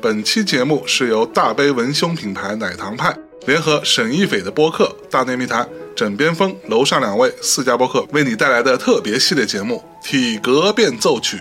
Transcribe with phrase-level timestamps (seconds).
[0.00, 11.36] 本期节目是由大杯文胸品牌奶糖派联合沈一斐的播客《大内密谈》、枕边风楼上两位四家播客为你带来的特别系列节目《体格变奏曲》。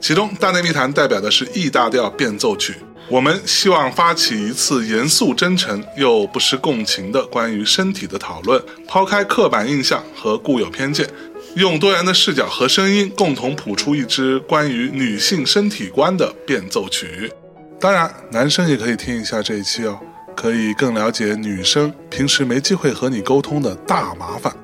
[0.00, 2.74] 其中，《大内密谈》代表的是 E 大调变奏曲。
[3.08, 11.08] 我们希望发起一次严肃、真诚又不失共情的关于身体的讨论，抛开刻板印象和固有偏见，
[11.56, 17.32] 用多元的视角和声音，共同谱出一支关于女性身体观的变奏曲。
[17.80, 19.98] 当然，男生也可以听一下这一期哦，
[20.36, 24.54] 可以更了解女生平时没机会和你沟通的大麻烦。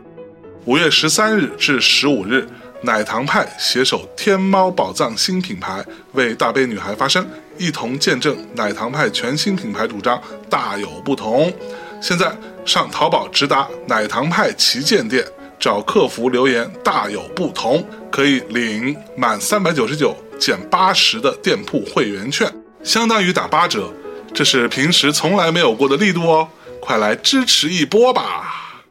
[0.67, 2.47] 五月十三日至十五日。
[2.85, 7.25] 奶糖派携手天猫宝藏新品牌，为大杯女孩发声，
[7.57, 11.53] 一同见证奶糖派全新品牌主张大有不同。
[12.01, 15.25] 现在上淘宝直达奶糖派旗舰店，
[15.63, 23.89] 找客服留言“大有不同”，可以领满三百九十九减八十的店铺会员券，相当于打八折，
[24.35, 26.49] 这是平时从来没有过的力度哦！
[26.81, 28.83] 快来支持一波吧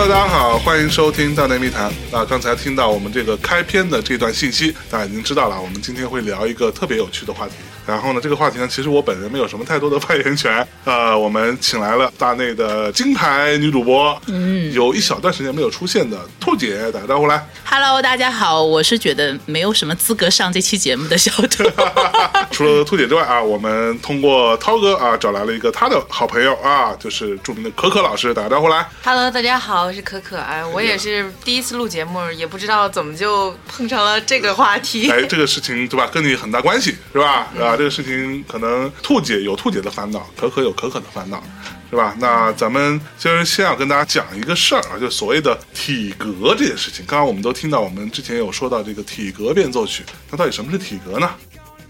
[0.00, 1.90] 大家好，欢迎收听《大内密谈》。
[2.10, 5.60] 那刚才听到我们这个开篇的这段信息，大家已经知道了。
[5.60, 7.52] 我们今天会聊一个特别有趣的话题。
[7.90, 10.64] 然后呢，这个话题呢，其实我本人没有什么太多的发言权。
[10.84, 17.44] 呃，我们请来了大内的金牌女主播，嗯，有一小段时间没有出现的兔姐，打个招呼来。
[17.64, 21.64] Hello，大家好，我是觉得没有什么资格上这期节目的小兔。
[22.52, 28.86] 除了兔姐之外啊，我们通过涛哥啊找来了一个他的好朋友啊，就是著名的可可老师，打个招呼来。
[29.02, 30.36] Hello，大家好，我是可可。
[30.36, 35.10] 哎，我也是第一次录节目，也不知道怎么就碰上了这个话题。
[35.10, 37.48] 哎，这个事情对吧，跟你很大关系是吧？
[37.60, 37.76] 啊。
[37.80, 41.42] 这个事情可能兔姐有兔姐的烦恼，可可有可可的烦恼，
[41.88, 42.14] 是吧？
[42.20, 47.02] 那咱们今儿先要跟大家讲一个事儿啊，就所谓的体格这件事情。
[47.06, 51.30] 刚刚我们都听到，我们之前有说到这个体格变奏曲，那到底什么是体格呢？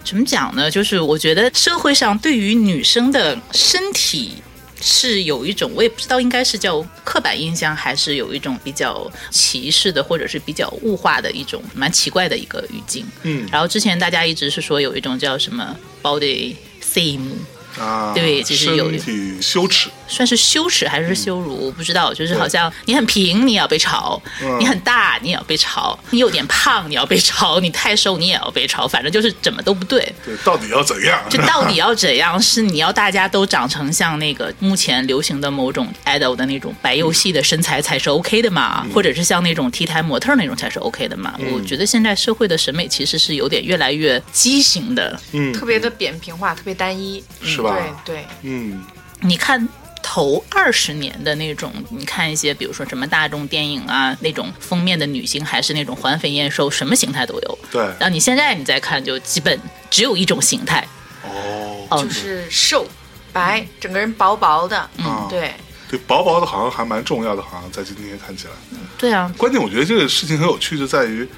[0.04, 0.70] 怎么讲呢？
[0.70, 4.34] 就是我觉得社会上对于女生的身体。
[4.80, 13.06] 是有一种，我也不知道应该是叫刻板印象，还是有一种比较歧视的，或者是比较物化的一种蛮奇怪的一个语境。
[13.22, 17.30] 嗯，然后之前大家一直是说有一种叫什么 body theme。
[17.78, 21.66] 啊，对，就是有身体羞耻，算是羞耻还是羞辱？
[21.66, 24.20] 我不知道，就是好像你很平，你也要被嘲；
[24.58, 28.88] 你很大，你也要被嘲；你有点胖，你要被嘲；你太瘦，你也要被嘲。
[28.88, 30.00] 反正就是怎么都不对。
[30.24, 31.22] 对，到底要怎样？
[31.30, 32.40] 就到底要怎样？
[32.40, 38.86] 是你要大家都长成像那个目前流行的某种 idol 的那种白幼细的身材才是 OK 的嘛？
[38.92, 41.38] 或者是像那种 T 台模特那种才是 OK 的嘛？
[41.52, 47.22] 我觉得现在社会的审美其实是有点越来越畸形的，嗯，特别的扁平化，特别单一。
[47.42, 47.76] 是吧？
[48.04, 48.82] 对对，嗯，
[49.20, 49.68] 你看
[50.02, 57.58] 头二十年的那种，你看一些，比如说什么大众电影啊，那种封面的女星还是那种环肥燕瘦，什么形态都有。
[57.70, 59.60] 对，然后你现在你再看，就基本
[59.90, 60.86] 只有一种形态，
[61.22, 62.86] 哦，就是瘦
[63.32, 64.90] 白，整个人薄薄的。
[64.98, 65.54] 嗯，对，
[65.88, 68.52] 对，薄薄的，好像还蛮重要的，好像在今天看起来。
[68.98, 71.28] 对啊，关键我觉得这个事情很有趣，就在于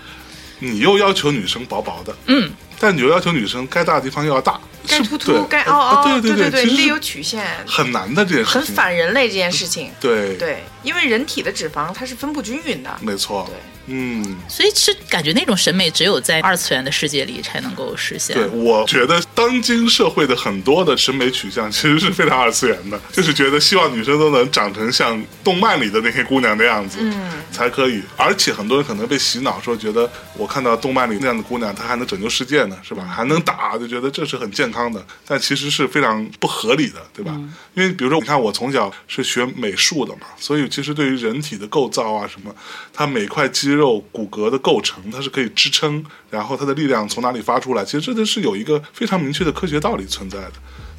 [0.61, 2.51] 你又要求女生薄薄的，嗯，
[2.83, 4.61] 但你又要求女生该大的地方又要大。
[4.89, 9.93] 该突突，该凹凹，对对对，你得有曲线，很难的这件事，很反人类这件事情。
[10.01, 13.49] 对对，因为人体的脂肪它是分布均匀的，没错。
[13.49, 13.55] 对。
[13.87, 18.37] 嗯，所以是感觉那种审美只有在二次元的世界里才能够实现。
[18.37, 28.03] 对，我觉得当今社会的很多的审美取向其实是非常二次元的，就是觉得希望女生都能长成像动漫里的那些姑娘的样子，嗯，才可以。
[28.17, 33.05] 而且很多人可能被洗脑，说觉得我看到动漫里那样的姑娘，她还能拯救世界呢，是吧？
[33.05, 35.05] 还能打，就觉得这是很健康的。
[35.27, 37.33] 但其实是非常不合理的，对吧？
[37.75, 42.55] 因为比如说，你看我从小是学美术的嘛，所以其实对于人体的构造啊什么，
[42.93, 50.53] 它每块肌肌肉骨骼的构成，它是可以支撑，然后它的力量从哪里发出来，其实这都是有一个非常明确的科学道理存在的。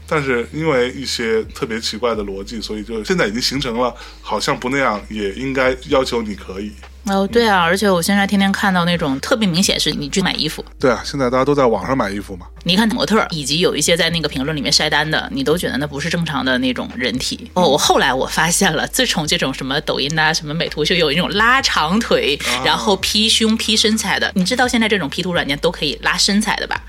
[0.07, 6.71] 但是因为一些特别奇怪的逻辑，所以就现在已经形成了，好像不那样也应该要求你可以。
[7.05, 10.63] 哦，对啊，而且我现在天天看到那种特别明显是你去买衣服。
[10.79, 12.45] 对啊，现在大家都在网上买衣服嘛。
[12.63, 17.51] 你看模特，以及有一些在那个评论里面晒单的，你都觉得那不是正常的那种人体。
[17.55, 26.81] 哦，我后来我发现了，自从这种什么抖音啊、什么美图秀有一种拉长腿，然后 P 胸 P 身材的，你知道现在这种 P 图软件都可以拉身材的吧？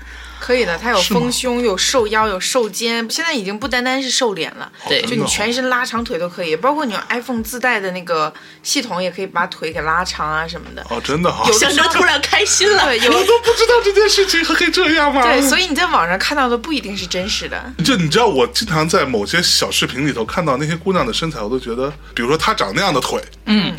[0.45, 4.71] 可以的，它有丰胸，有瘦腰，有瘦肩，现在已经不单单是瘦脸了。
[4.87, 8.31] 对就你全身拉长腿都可以，包括你用 iPhone 自带的那个
[8.61, 10.85] 系统，也可以把腿给拉长啊什么的。
[10.91, 12.85] 哦，真的哈、有时候突然开心了。
[12.85, 15.23] 对，有我都不知道这件事情还可以这样吗？
[15.23, 17.73] 对，所以你在网上看到的不一定是真实的。
[17.83, 23.75] 就你知道，我经常在某些小视频里头看到那些姑娘的身材，我都觉得，比如说她长那样的腿，嗯，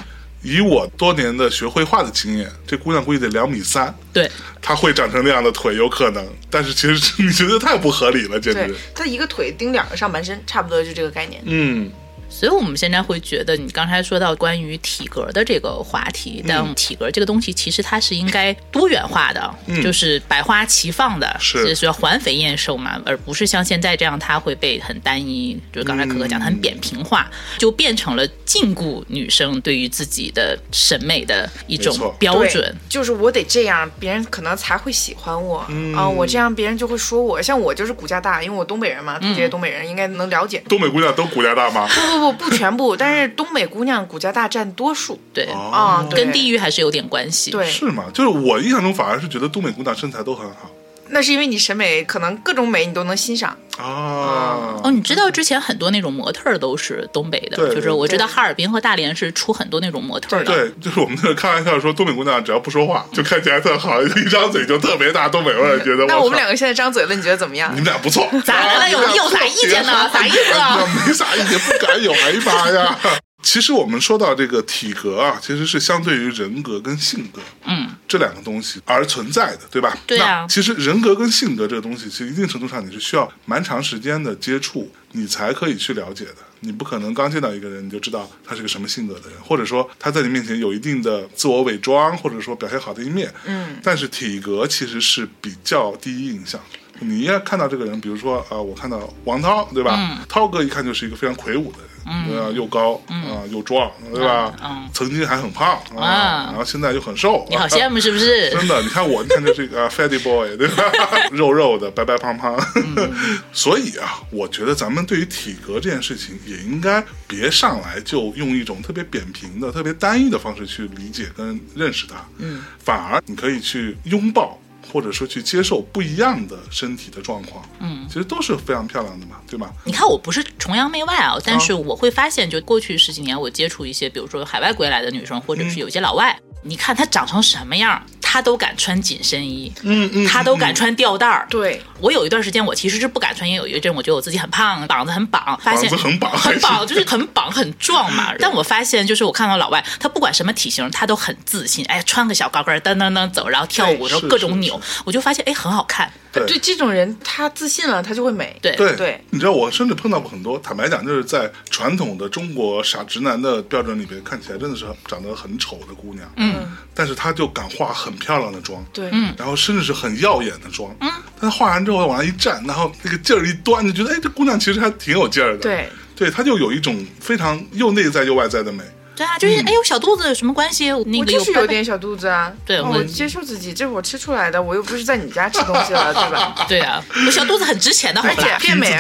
[0.47, 4.31] 以我多年的学绘画的经验，这姑娘估计得两米三，对，
[4.63, 11.43] 她会长成那样的腿有可能，但是其实你觉得太不合理了，简对直。，她一个腿顶两个上半身，差不多就这个概念。
[11.45, 11.91] 嗯，
[12.29, 21.67] 所以我们现在会觉得，你刚才说到关于体格的这个话题，但体格这个东西其实它是应该多元化的，就是百花齐放的，是。
[21.67, 32.75] 就是要环肥燕瘦嘛，而不是像现在这样，它会被很单一，就是刚才可可讲，它很扁平化，就变成了禁锢女生对于自己的审美的一种标准。
[32.89, 35.59] 就是我得这样，别人可能才会喜欢我。
[35.59, 40.63] 啊、嗯我这样别人就会说我，像我就是骨架大，因为我东北人嘛，这些东北人应该能了解。
[40.69, 41.89] 东北姑娘都骨架大吗？
[42.19, 47.51] 不不不，全部，但是东北姑娘骨架大占多数对，啊、对跟地域还是有点关系。
[47.51, 48.05] 对，是吗？
[48.13, 50.71] 就是我印象中反而是觉得东北姑娘身材都很好
[51.09, 53.57] 那是因为你审美可能各种美你都能欣赏。
[53.79, 54.81] 啊。
[54.83, 60.53] 哦，你知道之前很多那种模特儿都是东北的，就是我知道哈尔滨和大连是出很多那种模特儿的。
[60.53, 67.77] 对，就是我们那个开玩笑说，东北姑娘只要不说话，就看起来特好，一张嘴就特别大东北味儿，觉得那我们两个个现在张嘴了，你觉得怎么样你？
[67.77, 70.79] 们俩不错，咋的了有啊有啥意见呢 啥意思啊？
[71.07, 72.99] 没啥意见，不敢有，哎呀妈呀！
[73.43, 79.97] 其实我们说到这个体格啊，其实是相对于人格跟性格，嗯，这两个东西而存在的，对吧？
[80.07, 86.37] 对啊那其实人格跟性格这个东西，其实一定程度上你是需要蛮长时间的接触，你才可以去了解的。
[86.61, 93.33] 你不可能刚见到一个人你就知道他是个什么性格的人，或者说他在你面前有一定的自我伪装，或者说表现好的一面。
[93.45, 96.61] 嗯，但是体格其实是比较第一印象。
[97.01, 100.25] 你一看到这个人，比如说啊、呃我看到王涛，对吧？
[100.29, 101.91] 涛哥一看就是一个非常魁梧的人，
[102.29, 102.49] 对吧？
[102.55, 104.55] 又高啊、又壮，对吧？
[104.63, 107.45] 嗯曾经还很胖啊，啊然后现在又很瘦。
[107.51, 108.49] 你好羡慕是不是？
[108.57, 110.85] 真的，你看我，你看这是一个啊 fatty boy，对吧？
[111.33, 112.57] 肉肉的，白白胖胖。
[113.53, 122.15] 所以啊，我觉得咱们对于体格这件事情，也应该别上来就用一种特别扁平的、特别单一的方式去理解跟认识它。
[122.39, 124.59] 嗯，反而你可以去拥抱。
[124.93, 129.73] 或者说去接受不一样的身体的状况，嗯，其实都是非常漂亮的嘛，对吧？
[129.85, 138.03] 你看，我不是崇洋媚外啊，但是我会发现，就过去十几年，我接触一些，比如说海外归来的女生，或者是有些老外，你看她长成什么样，
[138.37, 141.47] 她都敢穿紧身衣，嗯嗯他都敢穿吊带儿。
[141.49, 148.35] 对，我有一段时间我其实是不敢穿，因为有一阵我觉得我自己很胖，膀子很绑， 发现膀子很绑很绑 就是很绑很壮嘛。
[148.39, 156.13] 但我发现就是我看到老外，他不管什么体型，他都很自信，哎，穿个小高跟儿噔噔噔走，然后跳舞，对然后是是各种扭，我就发现哎很好看。
[156.41, 156.47] 对。
[156.47, 158.57] 对这种人，他自信了，他就会美。
[158.61, 159.21] 对对对。
[159.31, 171.11] 你知道我甚至碰到过很多，坦白讲，就是在传统的中国傻直男的标准里边，看起来真的是长得很丑的姑娘，嗯，但是她就敢化很漂亮的妆，对，然后甚至是很耀眼的妆，嗯，
[171.41, 178.83] 但化完之后往那一站，然后那个劲儿一端，就觉得哎，这姑娘其实还挺有劲儿的，对，对，她就有一种非常又内在又外在的美，
[179.17, 180.91] 对啊，就是哎呦小肚子有什么关系？
[181.07, 182.53] 那我个就是有点小肚子啊。
[182.67, 186.55] 对我接受自己，这是我吃出来的，我又不是在你家吃东西了，对吧？
[186.69, 188.57] 对啊，我小肚子很值钱的，而且？
[188.61, 188.93] 变美，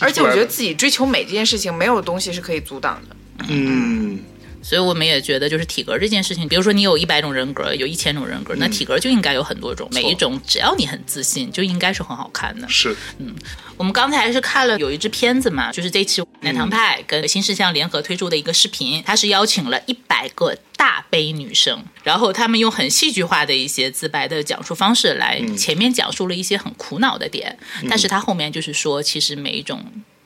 [0.00, 3.16] 而且我觉得自己追求美这件事情，没有东西是可以阻挡的。
[3.48, 4.18] 嗯，
[4.62, 12.68] 所以我们也觉得，就是体格这件事情，比如说你有一百种人格，有一千种人格，那体格就应该有很多种，每一种只要你很自信，就应该是很好看的。
[12.68, 13.34] 是，嗯。
[13.76, 27.58] 我们刚才是看了有一支片子嘛，就是这期奶糖派跟新事项联合推出的一个视频，它是邀请了一百个大杯女生，然后他们用很戏剧化的一些自白的讲述方式来前面讲述了一些很苦恼的点，
[27.88, 29.82] 但是他后面就是说，其实每一种。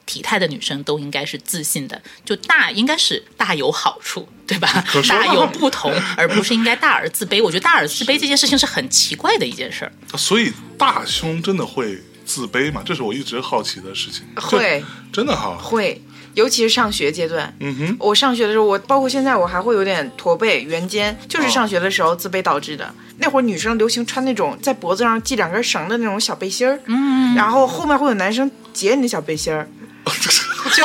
[0.06, 7.42] 体态的女生都应该是自信的，就大应该是大有好处，对吧大有不同，而不是应该大而自卑。
[7.42, 9.92] 我觉得大而自卑这件事情是很奇怪的一件事儿。
[10.16, 12.82] 所以大胸真的会自卑吗？
[12.84, 16.00] 这是我一直好奇的事情，会真的哈，会，
[16.34, 17.54] 尤其是上学阶段。
[17.60, 22.94] 嗯哼，我上学的时候，我包括现在，我还会有点驼背、圆肩，就是上学的时候自卑导致的。
[23.18, 29.68] 那会儿女生流行穿那种在脖子上系两根绳的那种小背心儿，嗯，然后后面会有男生截你的小背心儿，
[30.74, 30.82] 就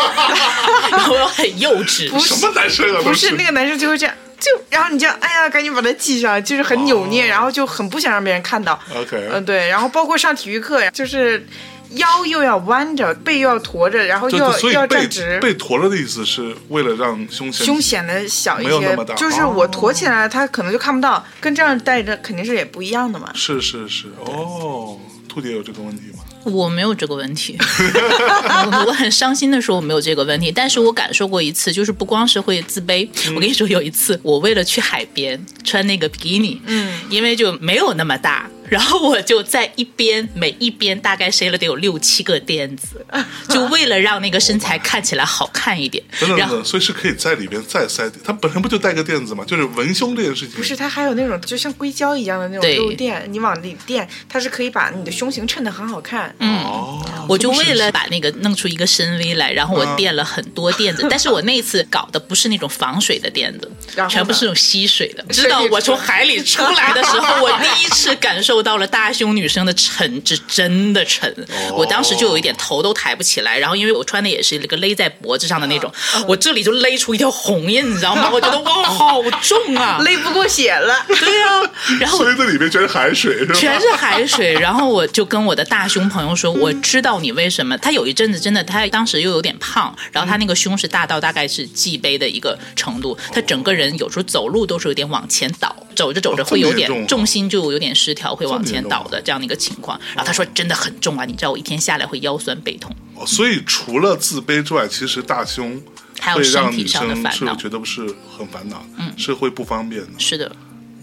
[0.91, 3.01] 然后很幼稚，不是什么男生啊？
[3.03, 8.79] 不是那个男生就会这样，就然后你就哎呀，赶紧把它系上，就是很扭捏，然后就很不想让别人看到。
[8.95, 11.45] OK，嗯，对，然后包括上体育课呀，就是
[11.91, 15.39] 腰又要弯着，背又要驼着，然后又要又要所以背站直。
[15.39, 23.31] 背驼着的意思是为了让胸显胸显得小一些没有那么大，就是我驼起来，他可能就看不到，跟这样戴着肯定是也不一样的嘛。
[23.33, 26.23] 是是是哦，兔姐有这个问题吗？
[26.45, 33.07] 我没有这个问题，我 我很伤心的时候我没有这个问题，但是我感受过一次，就是不光是会自卑。
[33.35, 38.49] 我跟你说，有一次我为了去海边穿那个比基尼，嗯，因为就没有那么大。
[38.69, 43.05] 然后我就在一边，每一边大概塞了得有六七个垫子，
[43.49, 46.03] 就为了让那个身材看起来好看一点。
[46.19, 48.09] 等等等，所以是可以在里边再塞。
[48.23, 49.43] 它本身不就带个垫子吗？
[49.45, 50.55] 就是文胸这件事情。
[50.55, 56.33] 不是，它还有那种就像硅胶一样的那种对肉垫，你往里垫，它是可以把你的胸型衬得很好看。
[56.39, 63.71] 嗯，哦，我就为了把那个弄出一个深 V 来，然后我垫了很多垫子， 但是我那次搞的不是那种防水的垫子
[64.09, 65.23] 全部是那种吸水的。
[65.31, 71.33] 水 直到我从海里出来的时候，我第一次感受到了大胸女生的沉是真的沉，
[71.73, 75.91] 我当时就有一点头都抬不起来，然后因为我穿的也是那个勒在脖子上的那种，
[76.27, 78.29] 我这里就勒出一条红印，你知道吗？
[78.33, 79.99] 我觉得 哇，好重啊！
[80.03, 81.05] 勒不过血了。
[81.07, 83.53] 对呀、然后所以这里面全是海水，是吧？
[83.53, 87.77] 全是海水，然后我就跟我的大胸朋友说，我知道你为什么。
[87.77, 99.99] 他有一阵子真的，他当时又有点胖，然后他那个胸是大到大概是脊背的一个程度，他整个人有时候走路都是有点往前倒，走着走着会有点重心就有点失调，会往前倒的这样的一个情况。
[100.15, 102.95] 然后他说真的很重啊，你知道我一天下来会腰酸背痛。
[103.15, 105.81] 哦所以除了自卑之外，其实大胸
[106.19, 108.01] 还有会让身体女生上的烦恼是觉得不是
[108.37, 110.07] 很烦恼，嗯，是会不方便的。
[110.17, 110.49] 是的，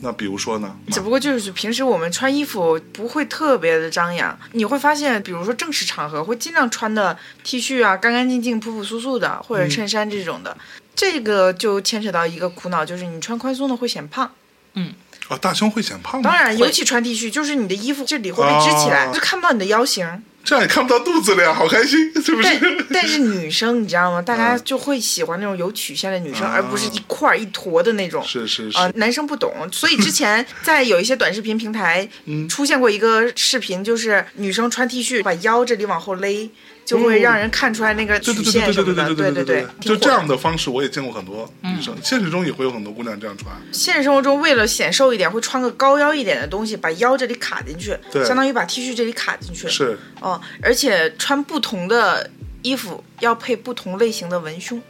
[0.00, 0.76] 那比如说呢？
[0.90, 10.56] 只不过就是平时我们穿衣服不会特别的张扬，你会发现，比如说正式场合会尽量穿的 T 恤啊，干干净净、朴朴素素的，或者衬衫这种的。
[10.94, 14.30] 这个就牵扯到一个苦恼，就是你穿宽松的会显胖。
[14.74, 14.92] 嗯，
[15.28, 16.30] 啊，大胸会显胖吗？
[16.30, 20.06] 当然，尤其穿 T 恤，就是你的衣服这里会被支起来，哦就看不到你的腰型。
[20.46, 22.86] 这样也看不到肚子了呀，好开心，是不是？
[22.94, 24.22] 但是女生你知道吗？
[24.22, 28.24] 大家嗯就会喜欢那种有曲线的女生，啊而不是一块儿一坨的那种。
[28.24, 36.48] 是是是啊、男生不懂，所以之前在有一些短视频平台嗯出现过一个视频，就是女生穿 T 恤把腰这里往后勒，
[36.87, 39.14] 就会让人看出来那个曲对对对对线什么的。
[39.14, 43.55] 对对对就这样的方式，我也见过很多女生，现实中也会有很多姑娘这样穿。
[43.73, 49.69] 现实生活中，为了显瘦一点，会穿个高腰一点的东西，把腰这里卡进去，对相当于把 T 恤这里卡进去。
[49.69, 52.31] 是哦，而且穿不同的
[52.62, 54.81] 衣服要配不同类型的文胸。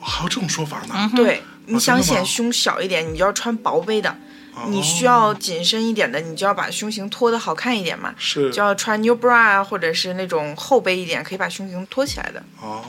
[0.00, 1.10] 还有这种说法呢？
[1.14, 4.10] 对，你想显胸小一点，你就要穿薄杯的；
[4.68, 8.14] 你需要紧身一点的，你就要把胸型托的好看一点嘛。
[8.18, 12.42] 是就要穿 new bra 啊，或者是那种厚背一点，可以把胸型托起来的。
[12.60, 12.82] 哦，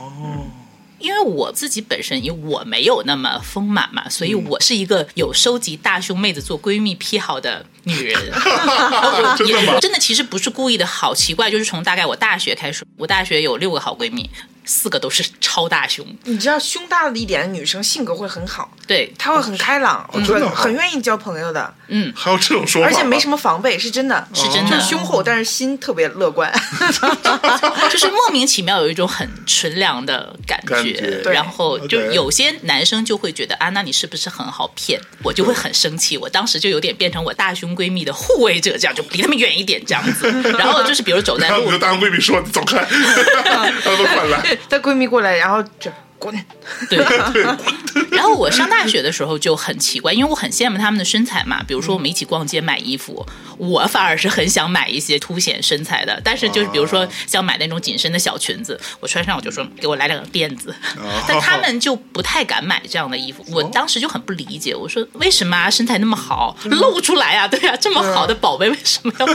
[0.98, 8.20] 因为我自己本身因为我没有那么丰满嘛，所以我是一个有收集大胸妹子做闺蜜癖好的女人。
[9.36, 9.80] 真的吗也？
[9.80, 14.28] 真的其实不是故意的，好奇怪，就是从大概我大学开始，我大学有六个好闺蜜，
[14.64, 22.88] 四个都是超大胸，你知道，胸大了一点的女生性格会很好，对，她会很开朗，我觉得很很愿意交朋友的，嗯还有这种说法？
[22.88, 26.52] 而且没什么防备，是真的，是真的就是胸厚，但是心特别乐观。
[27.90, 35.00] 就是莫名其妙有一种很纯良的感觉，对然后就有些男生就会觉得啊，那你是不是很好骗？
[35.22, 40.28] 我就会很生气，我当时就有点变成我大胸闺蜜的护卫者，这样就离他们远一点这样子。
[40.58, 42.76] 然后就是比如走在路然后你就当闺蜜说：“你走开，
[43.34, 44.58] 让他们快来。
[44.68, 46.34] 她闺蜜过来，然后就滚。
[46.88, 46.98] 对，
[48.10, 51.62] 然后我上大学的时候就很奇怪，因为我很羡慕他们的身材嘛。
[51.62, 53.24] 比如说我们一起逛街买衣服，
[53.58, 56.20] 我反而是很想买一些凸显身材的。
[56.24, 60.74] 但是就是比如说想买那种紧身的小裙子，我穿上我就说给我来两个垫子，
[61.28, 63.44] 但他们就不太敢买这样的衣服。
[63.50, 65.70] 我当时就很不理解，我说为什么啊？
[65.70, 67.46] 身材那么好，露出来啊？
[67.48, 69.26] 对啊，这么好的宝贝为什么要？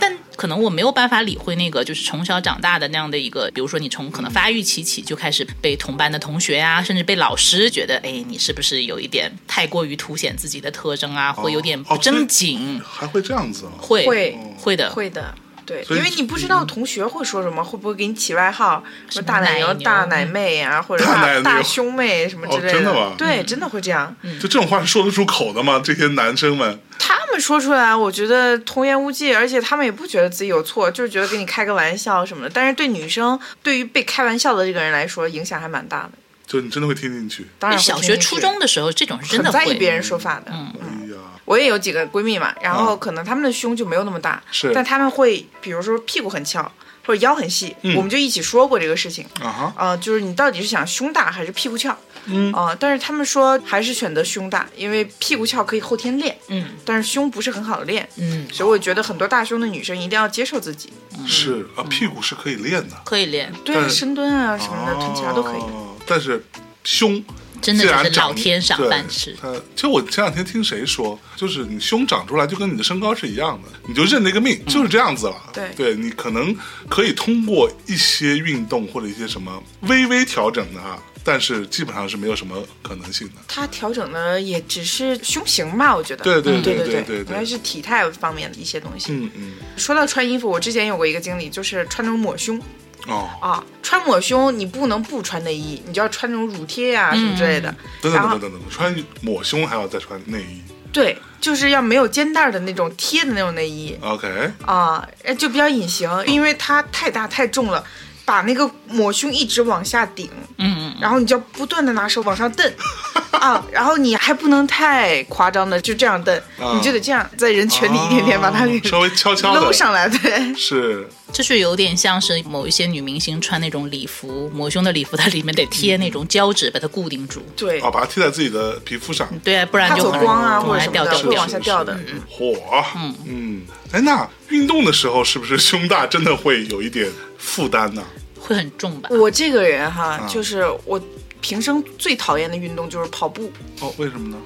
[0.00, 13.72] 但可能我没有办法理会那个就是从小长大的那样的一个，比如说你从可能发育期起就开始被同班的同学啊，甚至被老师觉得，哎，你是不是有一点太过于凸显自己的特征啊，会有点不正经，”还会这样子啊？
[13.78, 15.34] 会会会的，会的。
[15.66, 24.14] 对，因为你不知道同学会说什么，会不会给你起外号，什么大奶牛、大奶妹啊，或者大大大胸妹什么之类的真的吗对，真的会这样。
[24.40, 25.80] 就这种话是说得出口的吗？
[25.82, 32.50] 这些男生们他们说出来，我觉得童言无忌，而且他们也不觉得自己有错，就是觉得跟你开个玩笑什么的。
[32.52, 36.10] 但是对女生，对于被开玩笑的这个人来说，影响还蛮大的。
[36.46, 37.46] 就你真的会听进去。
[37.58, 39.58] 当然小学、初中的时候，这种是真的会。
[39.58, 40.52] 在意别人说法的。
[40.52, 42.98] 嗯哎呀，我也有几个闺蜜嘛，然后嗯。
[42.98, 44.72] 可能她们的胸就没有那么大，是。
[44.74, 46.62] 但她们会，比如说屁股很翘
[47.06, 47.94] 或者腰很细，嗯。
[47.96, 49.26] 我们就一起说过这个事情。
[49.40, 51.96] 啊就是你到底是想胸大还是屁股翘？
[52.26, 52.50] 嗯。
[52.52, 56.64] 啊、但是他们说还是选择胸大，因为屁股翘可以后天练，嗯。
[56.84, 60.90] 但是胸不是很好练，嗯，所以我觉得很多大胸的女生一定要接受自己，
[61.26, 63.52] 是啊，屁股是可以练的，可以练。
[63.64, 65.60] 对深蹲啊什么的，臀桥都可以。
[65.60, 66.44] 哦但是
[66.84, 67.24] 胸
[67.64, 69.36] 真的就是老天赏饭吃。
[69.42, 75.36] 呃，其实我前两天听谁说，就是你胸长出来就跟你的身高是一样的，你就认那个命，就是这样子了。
[75.52, 76.54] 对对你可能
[76.88, 83.34] 可以通过一些运动或者一些什么微微调整的啊，但是基本上是没有什么可能性的。
[83.48, 86.22] 他调整的也只是胸型吧，我觉得。
[86.24, 89.12] 对对对嗯对对对对对应该是体态方面的一些东西。
[89.12, 92.60] 嗯嗯，说到穿衣服，我之前有过一个经历，就是穿那种抹胸
[93.06, 97.74] 哦，啊，穿抹胸你不能不穿内衣，你就要穿那种乳贴呀、什么之类的。
[98.00, 100.62] 等等等等等，穿抹胸还要再穿内衣。
[100.92, 104.28] 对，就是要没有肩带的那种贴的那种内衣 OK，
[104.64, 107.84] 啊，呃就比较隐形，因为它太大太重了。
[108.24, 112.72] 把那个抹胸一直往下顶，嗯，然后你就要不断的拿手往上蹬，
[113.32, 116.72] 啊，然后你还不能太夸张的就这样蹬，啊。
[116.74, 121.08] 你就得这样在人群里一点点把它给哦稍微悄悄的搂上来，对，是。
[121.32, 127.42] 就是有点像是某一些女明星穿那种礼服，抹胸的礼服，它里面得贴那种胶纸把它固定住。
[127.56, 127.80] 对。
[127.80, 129.28] 哦，，把它贴在自己的皮肤上。
[129.42, 131.98] 对啊，不然就走光啊或者什么的会掉掉掉往下掉的。
[132.30, 132.54] 火，
[132.96, 133.14] 嗯。
[133.26, 138.02] 嗯，哎，那运动的时候是不是胸大真的会有一点负担呢？
[138.38, 139.08] 会很重吧？
[139.10, 141.00] 我这个人哈，啊就是我
[141.40, 144.36] 平生最讨厌的运动就是跑步，哦，为什么呢？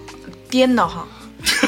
[0.48, 1.06] 颠的哈，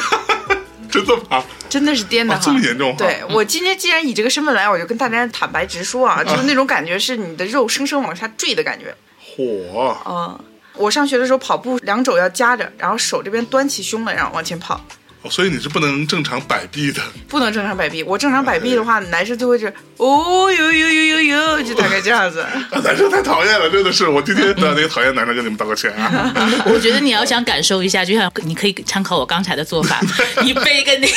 [0.90, 1.44] 真的吗？
[1.68, 2.42] 真的是颠的啊，哈。
[2.44, 2.98] 这么严重哈？
[2.98, 8.94] 对我今天既然以这个身份来，我就跟大家坦白直说啊，就是那种感觉是你的肉生生往下坠的感觉。
[9.18, 10.38] 火，嗯，
[10.74, 14.80] 我上学的时候跑步，两肘要夹着，然后手这边端起胸来，然后往前跑，
[15.22, 17.02] 哦所以你是不能正常摆臂的。
[17.28, 18.02] 不能正常摆臂。
[18.02, 22.40] 我正常摆臂的话，男生就会是哦呦呦呦呦呦，就大概这样子。
[22.72, 24.08] 啊，男生太讨厌了，真的是。
[24.08, 26.32] 我今天的那个讨厌男生跟你们道个歉啊。
[26.66, 30.00] 我觉得你要想感受一下，就像你可以参考我刚才的做法，
[30.42, 31.14] 一杯跟那个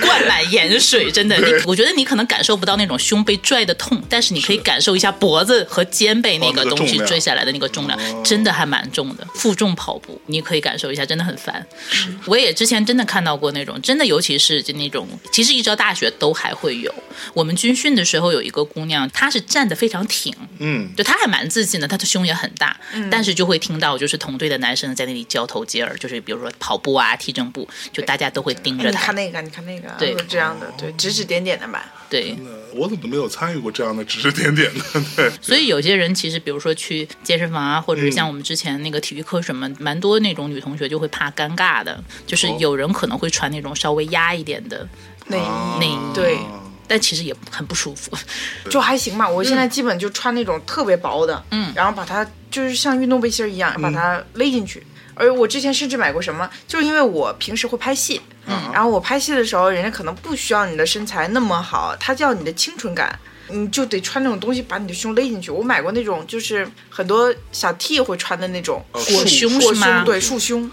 [0.00, 9.26] 灌满盐水，真的，你我觉得你可能感受不到那种胸被拽的痛，但是你可以感受一下脖子和肩背那个个东西坠下来的那个重量，真的还蛮重的。
[9.34, 11.64] 负重跑步，你可以感受一下，真的很烦。
[12.24, 16.92] 我也之前真的看到过那种，真的尤其是就那种，其实一直到大学都还会有。
[17.32, 22.78] 我们军训的时候有一个姑娘，她是站得非常挺，嗯，就，她还蛮自信的，她的胸也很大，
[23.10, 29.14] 但是就会听到就是同队的男生在那里交头接耳，就是比如说跑步啊、踢正步，就大家都会盯着她哎你看。
[29.14, 31.92] 那个，你看那个，对这样的，对，指指点点的吧。
[32.08, 32.36] 对，
[32.74, 34.82] 我怎么没有参与过这样的指指点点呢？
[35.16, 44.88] 对，所以有些人其实比如说去健身房啊，或者是像我们之前那个体育课什么，蛮多那种女同学就会怕尴尬的，就是哦有人可能会穿那种稍微压一点的
[45.26, 46.38] 内衣内衣，对，
[46.86, 48.12] 但其实也很不舒服。
[48.70, 49.28] 就还行吧。
[49.28, 54.86] 我现在基本就穿那种特别薄的，嗯然后把它就是像运动背心儿一样把它勒进去。
[55.16, 63.18] 而我之前甚至买过什么，就是因为我平时会拍戏，嗯然后我拍戏的时候，人家可能不需要你的身材那么好，他要你的清纯感。
[63.48, 65.52] 你就得穿那种东西把你的胸勒进去。
[65.52, 70.68] 我买过那种，就是很多小 T 会穿的那种哦裹胸裹胸，对，束胸，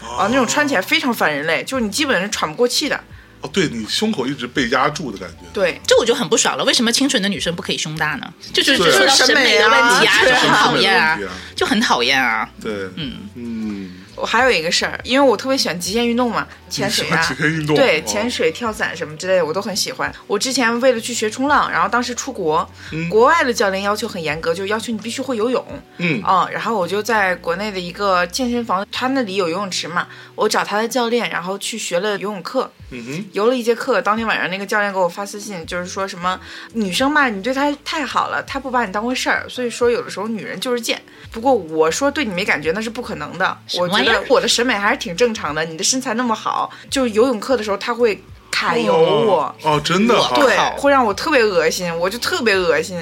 [0.00, 2.98] 啊，那种穿起来非常反人类，就是你基本是喘不过气的。
[3.40, 5.46] 哦，对你胸口一直被压住的感觉。
[5.52, 6.64] 对，这我就很不爽了。
[6.64, 8.32] 为什么清纯的女生不可以胸大呢？
[8.52, 12.48] 就就是对啊说到审美的问题啊，就很讨厌啊审美问题啊，就很讨厌啊。
[12.62, 20.12] 对，嗯嗯，我还有一个事儿，因为我特别喜欢极限运动嘛，潜水啊你喜欢极限运动对，哦潜水、跳伞什么之类的我都很喜欢。
[20.26, 25.64] 我之前为了去学冲浪，然后当时出国，嗯国外的教练要求很严格，就要求你必须会游泳。
[25.98, 32.70] 嗯啊、然后我就在国内的一个健身房，他那里有游泳池嘛，我找他的教练，然后去学了游泳课。
[32.90, 36.38] 嗯哼，游了一节课，当天晚上那个教练给我发私信，就是说什么
[36.74, 41.00] 女生嘛，你对她太好了，她不把你当回事儿，所以说有的时候女人就是贱。
[41.32, 45.64] 不过我说对你没感觉那是不可能的，我觉得我的审美还是挺正常的。
[45.64, 48.22] 你的身材那么好，就是游泳课的时候他会
[48.52, 49.54] 揩油我。
[49.62, 52.96] 哦哦，真的，对，会让我特别恶心，我就特别恶心。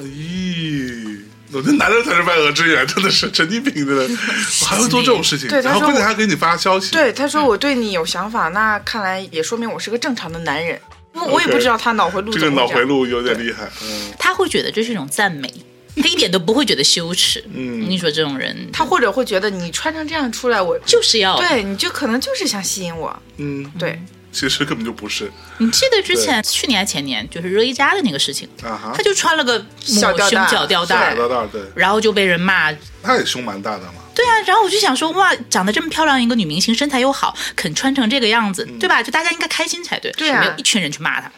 [0.00, 1.07] 咦，
[1.52, 4.08] 我觉得男人才是万恶之源，真的是神经病，真的。
[4.66, 10.78] 还会做这种事情，然后对他说我并且还给你发消息，对，他说我对你有想法，那看来也说明我是个正常的男人。
[11.14, 14.12] 我我也不知道他脑回路这个脑回路有点厉害，嗯。
[14.18, 15.52] 他会觉得这是一种赞美，
[15.96, 17.42] 他一点都不会觉得羞耻。
[17.52, 17.88] 嗯。
[17.88, 21.36] 你说这种人，他或者会觉得你穿成这样出来，我就是要。
[21.38, 23.20] 对你就可能就是想吸引我。
[23.38, 32.72] 嗯，对，其实根本就不是你记得之前去年还前年就是热依扎的那个事情，啊哈他，就穿了个抹胸小吊带脚吊带对，然后就被人骂。
[33.02, 39.02] 他也胸蛮大的嘛，对啊，然后我就想说，哇，长得这么漂亮一个女明星，身材又好，肯穿成这个样子，对吧？
[39.02, 41.30] 就大家应该开心才对，对啊没有一群人去骂她，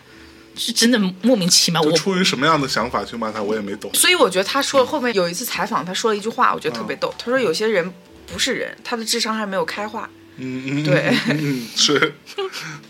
[0.56, 1.80] 是真的莫名其妙。
[1.80, 3.90] 我出于什么样的想法去骂他，我也没懂。
[3.94, 7.14] 所以我觉得他说后面有一次采访，他说了一句话，我觉得特别逗。
[7.18, 7.92] 他说有些人
[8.26, 10.10] 不是人，他的智商还没有开化。
[10.40, 12.14] 嗯嗯，对嗯是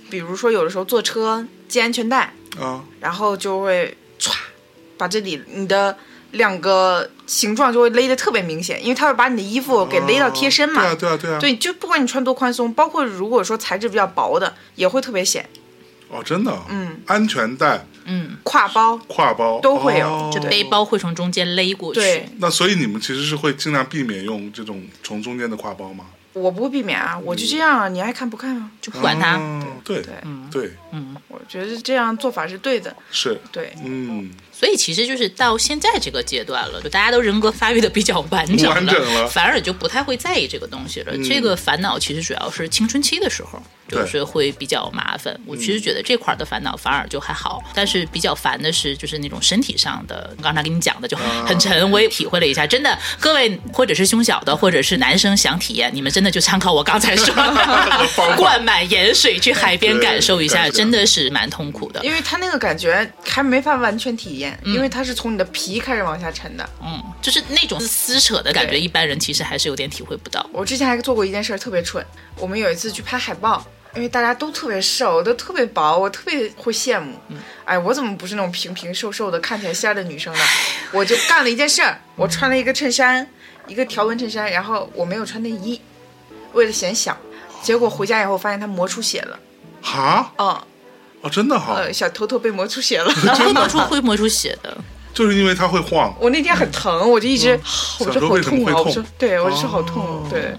[0.08, 4.32] 比如说有的时候坐车系安全带，啊，然后就会歘，
[4.96, 5.96] 把这里你的
[6.32, 10.82] 两个形状就会勒得特别明显，因为它会把你的衣服给勒到贴身嘛。
[10.82, 11.38] 对啊，对啊，对啊。
[11.38, 15.48] 对，就不管你穿多宽松，包括如果说材质比较薄的，也会特别显。
[16.08, 16.56] 哦，真的。
[16.68, 17.00] 嗯。
[17.06, 22.00] 安全带、嗯，挎包挎包都会有就背包会从中间勒过去。
[22.00, 26.06] 对，那所以你们其实是会尽量避免用这种从中间的挎包吗？
[26.32, 28.70] 我不会避免啊，我就这样啊，你爱看不看啊？
[28.80, 29.38] 就不管他。
[29.84, 30.14] 对对
[30.50, 32.94] 对嗯，我觉得这样做法是对的。
[33.10, 41.14] 是，对，嗯，所以其实就是到现在这个阶段了，就大家都人格发育的比较完整了，完整了反而就不太会在意这个东西了。
[41.26, 45.34] 这个烦恼其实主要是青春期的时候，就是会比较麻烦。
[45.46, 52.66] 我其实觉得这块儿的烦恼反而就还好，但是比较烦的是就是那种身体上的，刚才跟你讲的就很很沉，我也体会了一下。
[52.66, 62.04] 真的，各位或者是胸小的，或者是男生想体验，你们真的就参考我刚才说的， 灌满盐水去海边感受一下，真的是蛮痛苦的。
[62.04, 66.68] 因为他那个感觉还没法完全体验，因为它是从你的皮开始往下沉的。
[66.82, 70.44] 嗯，就是那种撕扯的感觉，一般人其实还是有点体会不到。
[70.52, 72.04] 我之前还做过一件事儿特别蠢，
[72.36, 77.14] 我们有一次去拍海报，因为大家都特别瘦，都特别薄，我特别会羡慕。
[77.64, 80.40] 哎，我怎么不是那种平平瘦瘦的、看起来仙儿的女生呢？
[80.92, 83.26] 我就干了一件事儿，我穿了一个衬衫，
[83.66, 85.80] 一个条纹衬衫，然后我没有穿内衣，
[86.52, 87.16] 为了显小。
[87.62, 89.38] 结果回家以后发现它磨出血了，
[89.82, 90.62] 哈，嗯，
[91.22, 93.12] 哦，真的哈，呃，小头头被磨出血了。
[93.24, 94.76] 然后会磨出会磨出血的，
[95.12, 97.60] 就是因为它会晃，我那天很疼，我就一直，啊
[98.00, 98.74] 我说好痛啊！
[98.76, 100.54] 我说，对，我就说好痛哦，对。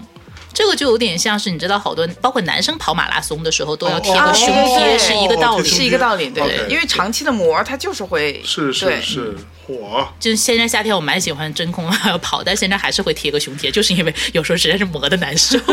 [0.54, 5.68] 这个就有点像是你知道，好多包括男生跑马拉松的时候都要贴哦个胸贴，是一个道理。
[5.68, 9.36] 是一个道理，对因为长期的磨它就是会，是是是，
[9.66, 11.90] 火，就是现在夏天我蛮喜欢真空
[12.22, 15.58] 跑，但现在还是会贴个胸贴，就是因为有时候实在是磨的难受。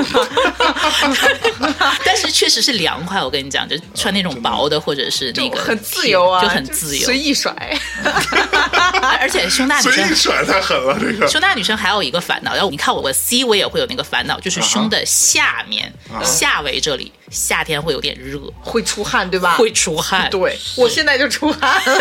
[2.05, 7.19] 但是确实是凉快，我跟你讲，就穿那种薄的或者是那个很自由啊，就很自由随。
[7.19, 7.53] 意甩。
[9.19, 19.55] 而且胸大女生随意甩太狠了，这个胸大女生还有一个烦恼，然后你看我我 C 我也会有那个烦恼，就是胸的下面、啊下围这里，夏天会有点热，会出汗，对吧？
[19.55, 20.29] 会出汗。
[20.29, 21.99] 对，我现在就出汗了。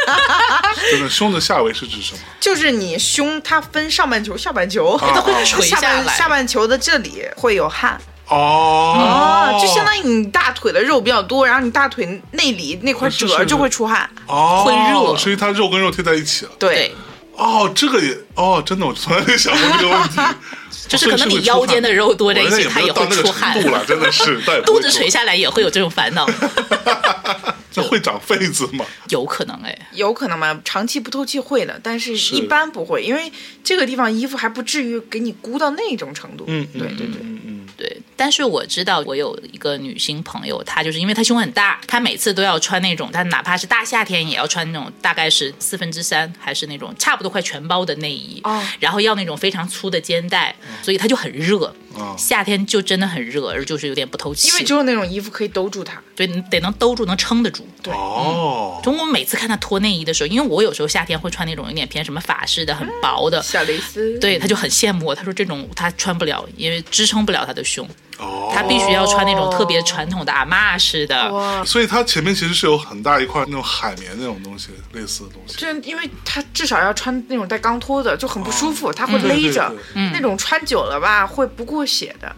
[0.91, 2.19] 真 的胸的下围是指什么？
[2.41, 14.09] 就是你胸它分上半球、下半球，它会下垂下来半下半球的这里会有汗哦啊，就相当于你大腿的肉比较多，然后你大腿内里那块是是褶就会出汗。
[14.27, 16.51] 哦，会热所以它肉跟肉贴在一起了。
[16.59, 16.95] 对，
[17.35, 20.21] 哦，这个也哦，真的，我从来没想过这个问题。
[20.89, 23.61] 就是可能你腰间的肉多在一起，它也会出汗。
[23.61, 23.71] 度。
[23.71, 26.27] 了，真的是， 肚子垂下来也会有这种烦恼，
[27.83, 28.85] 这会长痱子吗？
[29.09, 29.77] 有可能哎。
[29.93, 30.61] 有可能吗？
[30.65, 33.33] 长期不透气会的，但是是一般不会，因为
[33.65, 36.45] 这个地方衣服还不至于给你箍到那种程度。
[36.47, 37.21] 嗯，对对对。
[37.23, 51.75] 嗯嗯，对，但是我知道我有一个女性朋友，她就是因为她胸很大，她每次都要穿那种，她哪怕是大夏天也要穿那种大概是四分之三还是那种差不多快全包的内衣，哦然后要那种非常粗的肩带，所以她就很热。
[51.99, 56.01] 啊夏天就真的很热，而就是有点不透气，因为只有那种衣服可以兜住它。
[56.17, 57.67] 对，你得能兜住，能撑得住。
[57.83, 57.93] 对。
[57.93, 65.15] 哦，中国每次看他脱内衣的时候，因为我有时候夏天会穿那种有点偏什么法式的、很薄的，小蕾丝，对，他就很羡慕我。
[65.15, 71.33] 他说这种他穿不了，因为支撑不了他的胸，哦，她必须要穿那种特别传统的阿嬷式的。
[71.33, 75.55] 哇，所以它前面其实是有很大一块那种海绵那种东西，类似的东西。
[75.57, 80.11] 这因为它至少要穿那种带钢托的，就很不舒服，它会勒着对。
[80.13, 82.35] 那种穿久了吧，会不过血的。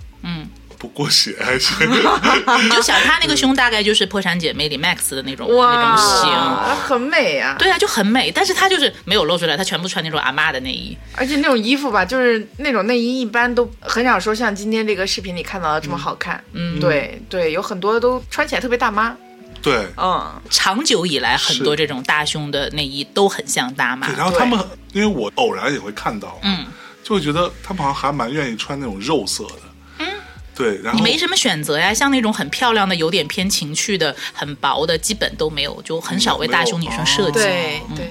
[0.81, 6.31] 不过血还是， 你就想她那个胸大概就是《破产姐妹》里 Max 的那种那种型。
[6.31, 7.55] 哇，很美啊！
[7.59, 10.97] 对啊，就很美，但是她就是没有露出来，她全部穿那种阿妈的内衣。
[11.15, 16.43] 而且那种衣服吧，就是那种内衣，一般都很少说像今天这个视频里看到的这么好看。
[16.55, 19.15] 嗯，对对，有很多都穿起来特别大妈。
[19.61, 19.87] 对。
[19.99, 24.17] 嗯，长久以来，很多这种大胸的内衣都很像大妈对，。
[24.17, 24.59] 然后他们
[24.95, 26.65] 因为我偶然也会看到，嗯，
[27.05, 29.70] 就会觉得他们好像还蛮愿意穿那种肉色的，嗯，
[30.61, 37.41] 对，然后你没什么选择呀，像那种很漂亮的、有点偏情趣的、很薄的，基本都没有，就很少为大胸女生设计。
[37.41, 38.11] 对对，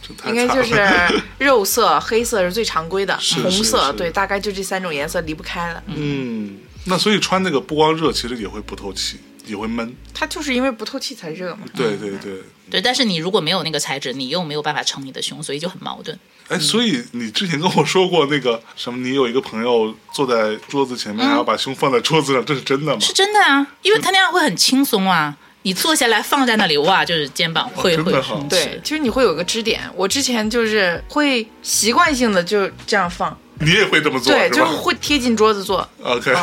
[0.00, 0.74] 这太应该就是
[1.38, 5.82] 肉色、黑色是最常规的，红色对，大概就这三种颜色离不开了。
[5.86, 9.94] 嗯，那所以穿那个不光热，其实也会不透气，也会闷。
[10.14, 11.60] 它就是因为不透气才热嘛。
[11.74, 16.18] 对对对，对，但是你如果没有那个材质，你又没有办法撑你的胸，所以就很矛盾。
[16.48, 23.00] 哎，所以你之前跟我说过那个什么，你有一个朋友坐在桌子前面，然后把胸放在桌子上，这是真的吗？
[23.00, 25.36] 是真的啊，因为他那样会很轻松啊。
[25.62, 28.48] 你坐下来放在那里，哇， 就是肩膀会会真的好松弛。
[28.48, 29.78] 对，其实你会有个支点。
[29.94, 35.86] 我之前就是会习惯性的就这样放， 你也会这么做对，就是会贴近桌子做。
[36.02, 36.34] ？OK，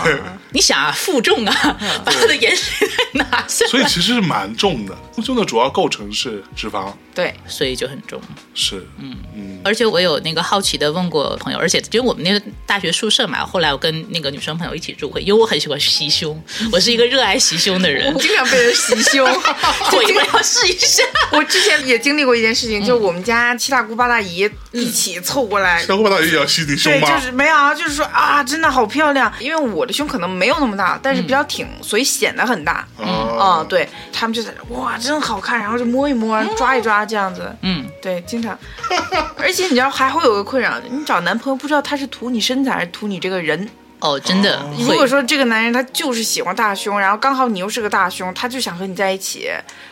[0.51, 8.21] 你想啊，负重啊， 嗯把他的盐水袋拿下来，所以其实是蛮重的，胸的主要构成是脂肪，对，所以就很重。
[8.53, 16.39] 是，嗯嗯，而且我有那个好奇的问过朋友，而且就我们那个大学宿舍嘛，后来我跟那个女生朋友一起住会，因为我很喜欢袭胸，
[16.71, 19.27] 我是一个热爱袭胸的人 我，经常被人袭胸。
[19.27, 21.03] 我一定要试一下。
[21.32, 25.82] 我之前也经历过一件事情，就我们家七大姑八大姨一起凑过来。
[25.84, 27.08] 小伙大爷也要吸你胸对，吗？
[27.10, 29.32] 就是没有啊，就是说啊，真的好漂亮。
[29.40, 32.88] 因为我的胸可能没有那么大，但是比较挺，所以显得很大。
[32.98, 37.56] 啊嗯，对他们就在这哇，真好看，然后就摸一摸，抓一抓这样子。
[37.62, 38.58] 嗯，对，经常。
[39.38, 43.70] 而且你知道还会有个困扰，你找男朋友不知道他是图你身材还是图你这个人。
[43.99, 45.07] 哦，真的如果。
[45.07, 49.49] 说这个男人他就是喜欢大胸，然后刚好你又是个大胸，他就想和你在一起，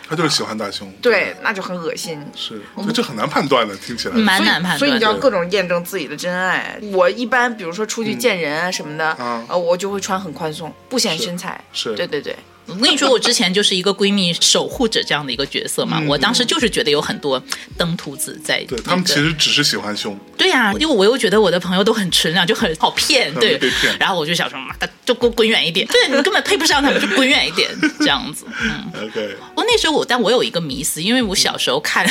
[0.10, 2.22] 他就是喜欢大胸，对，那就很恶心。
[2.36, 4.16] 是，所以这很难判断的，听起来。
[4.16, 4.78] 蛮难判断。
[4.78, 6.78] 所以你就要各种验证自己的真爱。
[6.92, 11.64] 我一般比如说出去见人啊什么的，啊呃，我就会穿很宽松，不显身材。
[11.72, 12.36] 是对对对，
[12.68, 17.42] 我跟你说，我之前就是一个闺蜜守护者这样的一个角色嘛，我当时就是觉得有很多
[17.78, 23.96] 登徒子在、对他们其实只是喜欢胸，对呀、因为我又觉得我的朋友都很纯良，就很好骗，对被骗。
[24.00, 28.46] 然后我就想说，妈的，就给我滚远一点，对你根本配不上他们，就滚远一点，这样子。
[28.62, 32.06] 嗯， OK，我那时候我，但我有一个迷思，因为我小时候看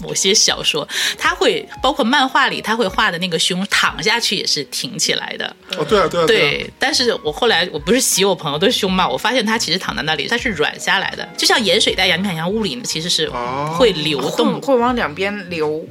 [0.00, 0.86] 某些小说，
[1.18, 12.18] 他会包括漫画里他会画的那个胸躺下去也是挺起来的，哦，对啊，对啊，啊，对，但是我后来我不是洗我朋友的胸嘛，我发现他其实躺在那里，它是软下来的，就像盐水袋一样。
[12.18, 14.60] 你看，像物理其实是哦会流会动。
[14.60, 15.84] 会往两边流。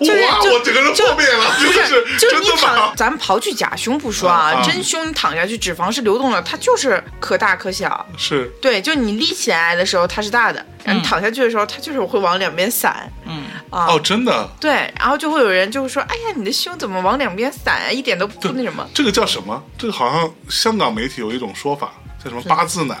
[0.00, 2.92] 就是哇，就我整个人破灭了，不是，就是真的你躺吗，？
[2.96, 8.06] 咱们刨去假胸不说啊，啊真胸你躺下去，脂肪是流动的，它就是可大可小。
[8.16, 13.12] 是，对，就你立起来的时候它是大的，然后你躺下去的时候它就是会往两边散。
[13.26, 18.88] 嗯，啊，哦，真的，对，然后就会有人就会说，哎呀，你的胸怎么往两边散啊，一点都不那什么。
[18.94, 19.62] 这个叫什么？
[19.76, 21.92] 这个好像香港媒体有一种说法，
[22.22, 22.96] 叫什么八字奶，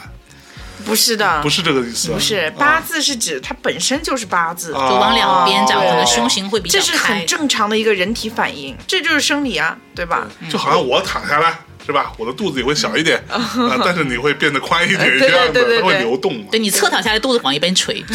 [0.84, 2.52] 不是的，不是这个意思啊，不是啊。
[2.58, 4.88] 八字是指它本身就是八字，啊。
[4.88, 7.26] 就往两边长，哦可能胸型会比较这是很。
[7.26, 10.26] 正常的一个人体反应，这就是生理啊，对吧？
[10.50, 12.12] 就好像我躺下来是吧？
[12.16, 13.40] 我的肚子也会小一点啊，
[13.84, 15.98] 但是你会变得宽一点， 对对这样子它会对对对。
[16.00, 16.44] 流动嘛。
[16.50, 18.02] 对你侧躺下来，肚子往一边垂。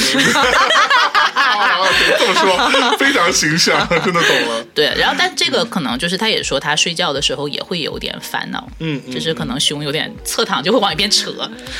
[2.17, 4.63] 这么说非常形象， 真的懂了。
[4.73, 11.31] 对，然后但这个可能就是他也说他睡觉的时候也会有点烦恼，嗯嗯就是可能胸有点侧躺就会往一边扯，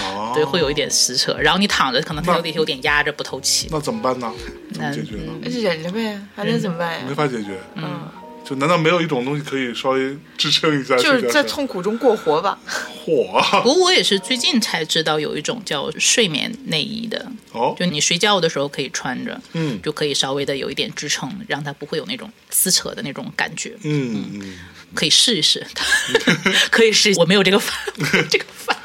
[0.02, 1.36] 哦，对，会有一点撕扯。
[1.40, 3.68] 然后你躺着可能它那有点有点压着不透气。
[3.72, 4.32] 那怎么办呢？
[4.74, 5.34] 怎么解决呢？
[5.42, 7.00] 那就忍着呗，还能怎么办呀？
[7.08, 7.60] 没法解决。
[7.76, 8.10] 嗯，
[8.45, 10.95] 就难道没有一种东西可以稍微支撑一下？
[10.97, 12.58] 就是在痛苦中过活吧。
[12.65, 23.75] 火不过我也是最近才知道有一种叫睡眠内衣的，哦，就你睡觉的时候可以穿着，嗯就可以稍微的有一点支撑，让它不会有那种撕扯的那种感觉。
[23.84, 24.60] 嗯嗯，
[24.93, 25.65] 可以试一试，
[26.69, 27.13] 可以试。
[27.17, 27.75] 我没有这个范，
[28.29, 28.77] 这个范。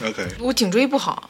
[0.02, 1.28] OK，我颈椎不好，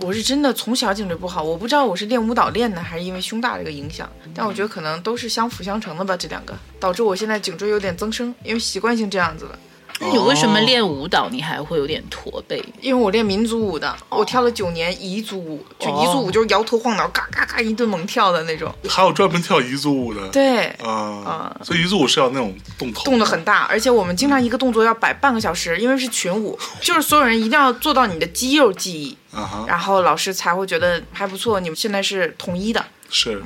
[0.00, 9.58] 我是真的从小颈椎不好，我不知道我是练舞蹈练的，还是因为胸大这个影响，但我觉得可能都是相辅相成的吧，这两个导致我现在颈椎有点增生，因为习惯性这样子的。
[10.00, 12.60] 那你为什么练舞蹈你还会有点驼背？
[12.80, 18.74] 因为我练民族舞的，我跳了九年彝族舞，就彝族舞就是摇头晃脑，嘎嘎嘎一顿猛跳的那种。
[18.88, 23.28] 还有专门跳彝族舞的，对，啊，所以彝族舞是要那种动头，动的。
[23.28, 32.82] 很大，而且我们经常一个动作要摆半个小时，因为是群舞， 就是所有人一定要做到你的肌肉记忆，啊哈，然后老师才会觉得还不错，你们现在是统一的。
[33.10, 33.42] 是，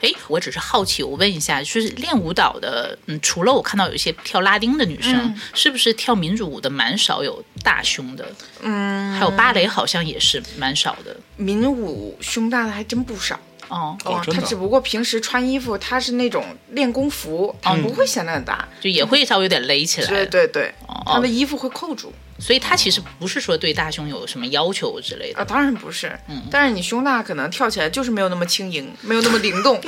[0.00, 8.26] 哎，我只是好奇，我问一下，就是练舞蹈的，嗯，除了我看到有一些跳拉丁的女生，是不是跳民族舞的蛮少有大胸的？
[8.60, 11.16] 嗯，还有芭蕾好像也是蛮少的。
[11.36, 13.38] 民舞胸大的还真不少。
[13.68, 18.68] 哦，哦他只不过平时穿衣服，他是那种练功服，他不会显得很大。
[18.80, 20.06] 就也会稍微有点勒起来。
[20.06, 25.40] 对对对，哦他的衣服会扣住所以它其实不是说对大胸有什么要求之类的。
[25.40, 26.16] 啊，当然不是。
[26.28, 29.80] 嗯但是你胸大，可能跳起来就是没有那么轻盈， 没有那么灵动。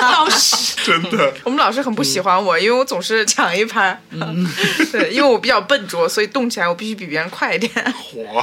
[0.00, 4.00] 老师真的， 我们老师很不喜欢我，因为我总是抢一拍。
[4.10, 4.46] 嗯
[4.92, 7.70] 对，因为我比较笨拙，所以动起来我必须比别人快一点。
[7.92, 8.42] 火，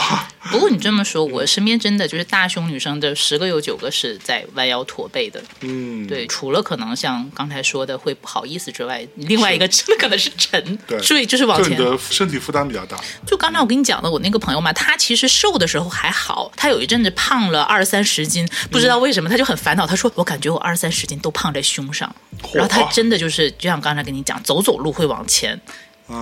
[0.52, 5.42] 不过你这么说，我身边真的就是大胸女生的十个有九个是在弯腰驼背的。
[5.62, 11.78] 嗯，对，除了可能像刚才说的会不好意思之外，另外一个真的可能是沉，对所以就是往前。
[11.78, 19.88] 就你的身体负担比较大，就刚才我跟你讲的，我那个朋友嘛，他其实瘦的时候还好，他有一阵子胖了二三十斤，不知道为什么他就很烦恼。
[19.88, 22.14] 他说：“我感觉我二三十斤都胖在胸上。”
[22.54, 25.60] 然后他真的就是，就像刚才跟你讲，走走路会往前。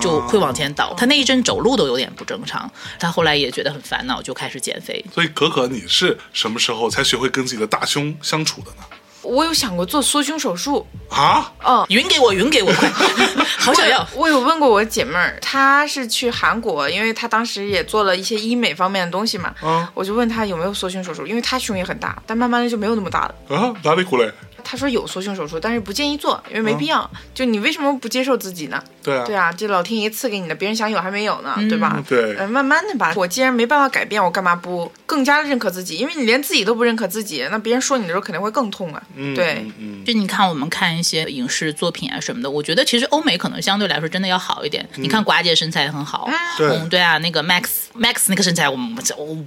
[0.02, 5.02] 就会往前倒，他那一阵走路都有点不正常，他后来也觉得很烦恼，就开始减肥。
[5.14, 8.82] 所以可可，你是什么时候才学会跟自己的大胸相处的呢？
[9.28, 12.88] 我有想过做缩胸手术，啊，哦，匀给我，匀给我，快，
[13.58, 14.06] 好想要。
[14.14, 19.54] 我有问过我姐妹儿，她是去韩国，因为她当时也做了一些医美方面的东西嘛。
[19.60, 23.34] 啊我就问她有没有缩胸手术，因为她胸也很大，但慢慢的就没有那么大了。
[23.56, 24.32] 啊，哪里苦嘞？
[24.70, 27.10] 她说有缩胸手术，但是不建议做，因为没必要。
[27.32, 28.84] 就你为什么不接受自己呢？
[29.02, 32.04] 对啊，对啊，这老天爷赐给你的，别人想有还没有呢，对吧？
[32.06, 33.14] 对呃，慢慢的吧。
[33.16, 35.96] 我既然没办法改变，我干嘛不更加的认可自己？
[35.96, 39.02] 因为你连自己都不认可自己，那别人说你的时候肯定会更痛啊。
[39.16, 39.64] 嗯对，
[40.04, 44.86] 就你看，我们看一些影视作品啊什么的，我觉得其实欧美可能相对来说真的要好一点。
[44.96, 46.28] 你看寡姐身材很好，
[46.58, 48.76] 对嗯，对啊，那个 Max Max 那个身材，我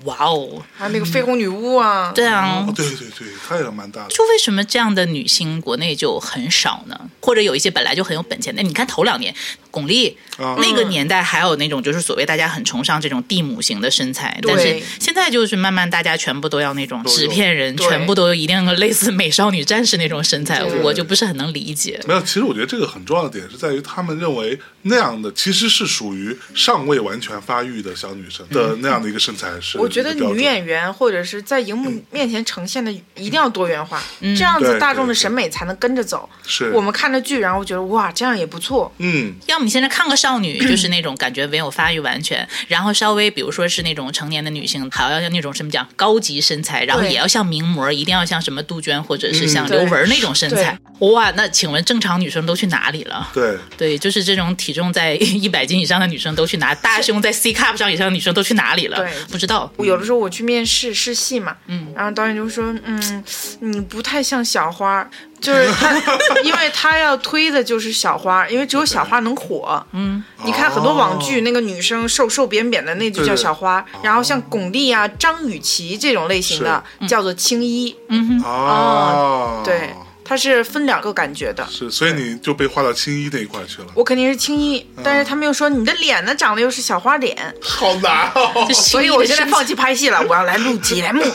[0.06, 4.10] 哇哦，还有那个绯红女巫啊，对啊哦，，对对对，她也蛮大的。
[4.10, 7.00] 就为什么这样的女星国内就很少呢？
[7.21, 9.34] 或者有一些本来就很有本钱的，你看头两年
[9.69, 10.58] 巩俐、啊。
[10.60, 22.00] 那个年代，还有那种就是所谓大家很崇尚这种地母型的身材，对但是现在就是慢慢大家全部都要那种纸片人，全部都一定类似美少女战士那种身材，我就不是很能理解。
[22.08, 29.78] 没有，其实我觉得这个很重要的点是在于，他们认为那样的其实是属于尚未完全发育的小女生的那样的一个身材是。
[29.78, 36.30] 我觉得女演员或者是在荧幕面前呈现的一定要多元化，这样子大众的审美才能跟着走。
[36.46, 38.92] 是我们看着剧，然后觉得哇，这样也不错。
[38.98, 50.78] 嗯，要么你现在看个少女，就是那种感觉没有发育完全，然后稍微比如说是那种成年的女性，还要像那种什么讲高级身材，然后也要像名模，一定要像什么杜鹃或者是像嗯刘雯那种身材。
[51.02, 53.30] 哇，那请问正常女生都去哪里了？
[53.34, 56.74] 对，对，就是这种体重在 一百斤以上的女生都去哪？
[56.76, 58.98] 大胸在 C cup 上以上的女生都去哪里了？
[58.98, 59.72] 对不知道。
[59.78, 63.24] 我有的时候我去面试试戏嘛，嗯，然后导演就说，嗯，
[63.60, 65.08] 你不太像小花，
[65.40, 65.92] 就是他，
[66.46, 69.84] 因为他要推的就是小花，因为只有小花能火。
[69.94, 73.84] 嗯，你看很多网剧，哦那个女生瘦瘦扁扁的，那就叫小花。
[74.04, 77.96] 然后像巩俐啊、张雨绮这种类型的，叫做青衣。
[78.10, 79.90] 嗯哼哦，对，
[80.32, 81.67] 它是分两个感觉的。
[81.70, 88.65] 是，所以你就被划到青衣那一块去了，我肯定是青衣，但是他们又说你的脸呢长得又是小花脸，好难哦。
[88.74, 91.22] 所以我现在放弃拍戏了，我要来录节目。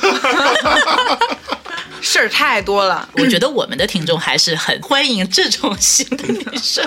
[2.00, 6.82] 事儿太多了，我觉得我们的听众还是很欢迎这种型的女生，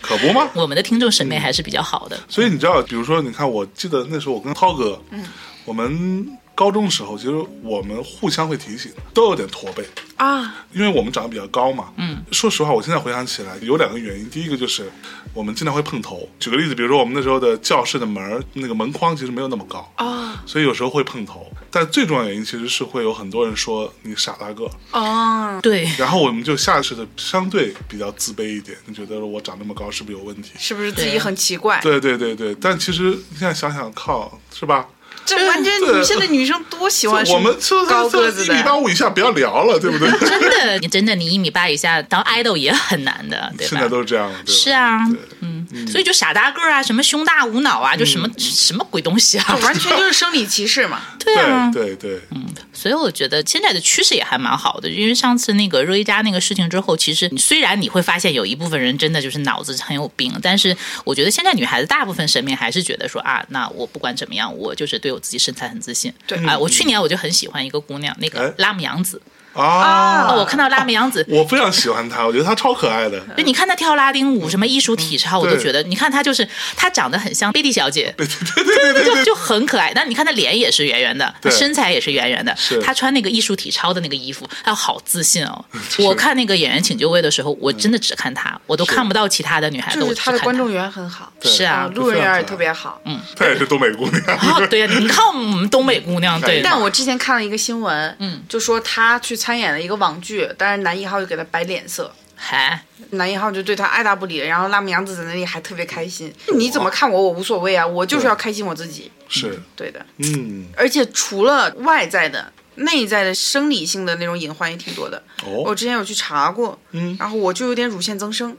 [0.00, 0.50] 可不吗？
[0.54, 2.18] 我们的听众审美还是比较好的。
[2.28, 5.24] 所以你知道，比如说，你看，我记得那时候我跟涛哥，嗯，
[5.64, 9.84] 我们高中时候，其实我们互相会提醒，都有点驼背，
[10.16, 11.92] 啊，因为我们长得比较高嘛。
[11.96, 14.28] 嗯，说实话，我现在回想起来，有两个原因。
[14.28, 14.90] 第一个就是
[15.32, 16.28] 我们经常会碰头。
[16.38, 21.50] 举个例子，比如说我们那时候的教室的门儿那个门框其实没有那么高啊，所以有时候会碰头。
[21.70, 30.50] 但最重要的原因其实是会有很多人说你傻大个，啊，对，然后我们就下意识的相对比较自卑一点，你觉得我长那么高是不是有问题？
[30.58, 31.80] 是不是自己很奇怪？
[31.80, 34.86] 对对对对，但其实现在想想，靠，是吧？
[35.24, 35.72] 这完全
[36.04, 40.10] 现在女生多喜欢我们这高个子一米八，五以下不要聊了，对不对？
[40.28, 43.88] 真的，你真的你一米八以下当 idol 也很难的， 对吧现在？
[43.88, 44.30] 都是这样？
[44.46, 44.98] 是啊，
[45.40, 51.00] 嗯，所以就傻大个儿啊，什么胸大无脑啊，就什么、什么鬼东西啊，完全就是生理歧视嘛。
[51.24, 66.12] 对啊，对对嗯，所以我觉得现在的趋势也还蛮好的，因为上次那个热依扎那个事情之后，其实虽然你会发现有一部分人真的就是脑子很有病，但是我觉得现在女孩子大部分审美还是觉得说啊，那我不管怎么样，我就是对我自己身材很自信。
[66.26, 66.38] 对。
[66.46, 68.54] 啊，我去年我就很喜欢一个姑娘，那个哎。
[68.58, 69.20] 拉姆杨子，
[69.54, 71.24] 啊，哦，我看到拉姆杨子。
[71.28, 73.20] 我非常喜欢她，我觉得她超可爱的。
[73.36, 79.92] 就你看她跳拉丁舞，什么艺术体操，我都觉得，你看她就是她长得很像贝蒂小姐，对对对对对就就很可爱。
[79.94, 85.64] 但你看她脸也是圆圆的，她身材也是圆圆的是，她穿那个艺术体操的那个衣服，她好自信哦。
[86.00, 93.00] 我看那个演员请就位的时候，我真的只看她，我都看不到其他的女孩子，就是我只看他的观众缘很好，是啊路人缘也特别好。
[93.04, 94.22] 嗯她也是东北姑娘。
[94.38, 106.32] 哦，对呀，你看我们东北姑娘，对，但我之前看了一个新闻，嗯，就说她去参演了一个网剧，但是男一号就给他摆脸色，还男一号就对他爱答不理，然后辣目洋子在那里还特别开心。
[106.54, 109.10] 你怎么看我，我无所谓啊，我就是要开心我自己。
[109.28, 112.52] 是，对的，嗯，而且除了外在的。
[112.76, 118.56] 内在的生理性的那种隐患也挺多的，哦我哦，之前有去查过，嗯然后我就有点乳腺增生，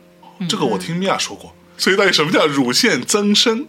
[0.48, 1.52] 这个我听米娅说过。
[1.80, 3.66] 所以到底什么叫乳腺增生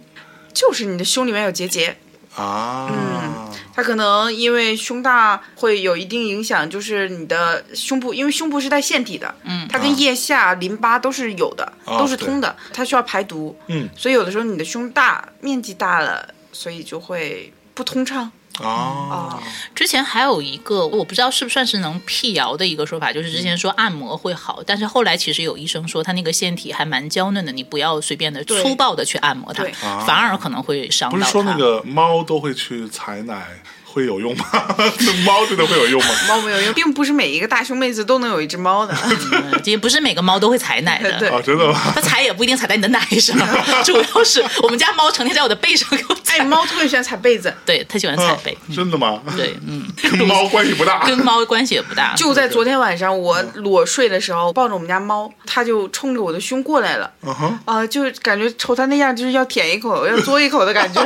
[0.53, 1.96] 就是你的胸里面有结节，
[2.35, 2.88] 啊？
[2.90, 19.43] 嗯它可能因为胸大会有一定影响，就是你的胸部，因为胸部是带腺体的，嗯，它跟腋下、淋巴都是有的，啊都是通的，它需要排毒，嗯，所以有的时候你的胸大，面积大了，所以就会不通畅啊啊。
[19.75, 29.65] 之前还有一个，我不知道是不算是能辟谣的一个说法，就是之前说按摩会好，但是后来其实有医生说他那个腺体还蛮娇嫩的，你不要随便的粗暴的去按摩它，
[30.07, 31.17] 反而可能会伤到。
[31.17, 33.46] 不是说那个猫都会去采奶，
[33.95, 34.45] 会有用吗？
[34.99, 36.09] 那猫真的会有用吗？
[36.29, 38.92] 猫没有用，并不是每一个大胸妹子都能有一只猫的。
[39.33, 41.11] 嗯也不是每个猫都会采奶的。
[41.19, 41.81] 对啊，真的吗？
[41.95, 43.37] 它踩也不一定踩在你的奶上，
[43.85, 46.38] 主要是我们家猫成天在我的背上给我踩。
[46.38, 48.57] 哎，猫特别喜欢踩被子，对，它喜欢踩啊背。
[48.75, 49.23] 真的吗？
[49.37, 49.87] 对，嗯，
[50.19, 50.99] 跟猫关系不大。
[51.07, 52.13] 跟猫关系也不大。
[52.17, 57.11] 就在昨天晚上，我裸睡的时候，抱着我们家猫，它就冲着我的胸过来了。
[57.23, 61.03] 嗯哼，啊、就感觉瞅它那样，就是要舔一口，要嘬一口的感觉。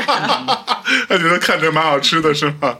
[1.08, 2.77] 它觉得看着蛮好吃的是吗？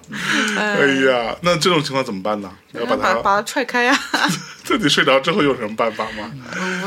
[0.57, 2.51] 哎呀，那这种情况怎么办呢？
[2.73, 3.99] 要把它把把它踹开呀、
[4.65, 6.31] 自己睡着之后有什么办法吗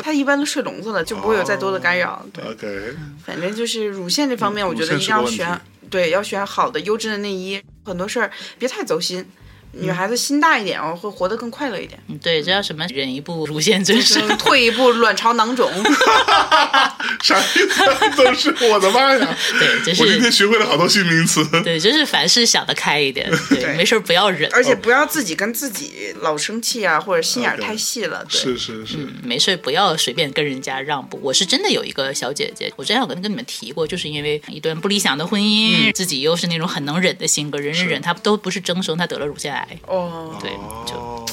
[0.04, 2.26] 它一般都睡笼子了，就不会有再多的干扰。
[2.34, 2.96] 对，？OK，
[3.26, 5.60] 反正就是乳腺这方面，我觉得一定要选，
[5.90, 7.62] 对，要选好的优质的内衣。
[7.84, 9.26] 很多事儿别太走心，
[9.74, 12.00] 女孩子心大一点哦，会活得更快乐一点。
[12.08, 12.86] 嗯对，这叫什么？
[12.94, 14.22] 忍一步，乳腺增生。
[14.28, 15.72] 嗯退一步，卵巢囊肿。
[17.24, 18.18] 啥意思？
[18.18, 19.38] 都是我的妈呀！
[19.60, 21.46] 对，就是我今天学会了好多新名词。
[21.64, 28.26] 对，就是凡事想得开一点， 对，对没事儿不要忍，而且不要自己跟自己老生气啊，或者心眼太细了。
[28.30, 31.20] 对，是是是，嗯没事儿不要随便跟人家让步。
[31.22, 39.61] 我是真的有一个小姐姐，我之前有跟跟你们提过，就是因为一段不理想的婚姻，自己又是那种很能忍的性格，忍忍忍，她都不是增生，她得了乳腺癌。
[39.88, 40.52] 哦，对，
[40.86, 41.26] 就哦，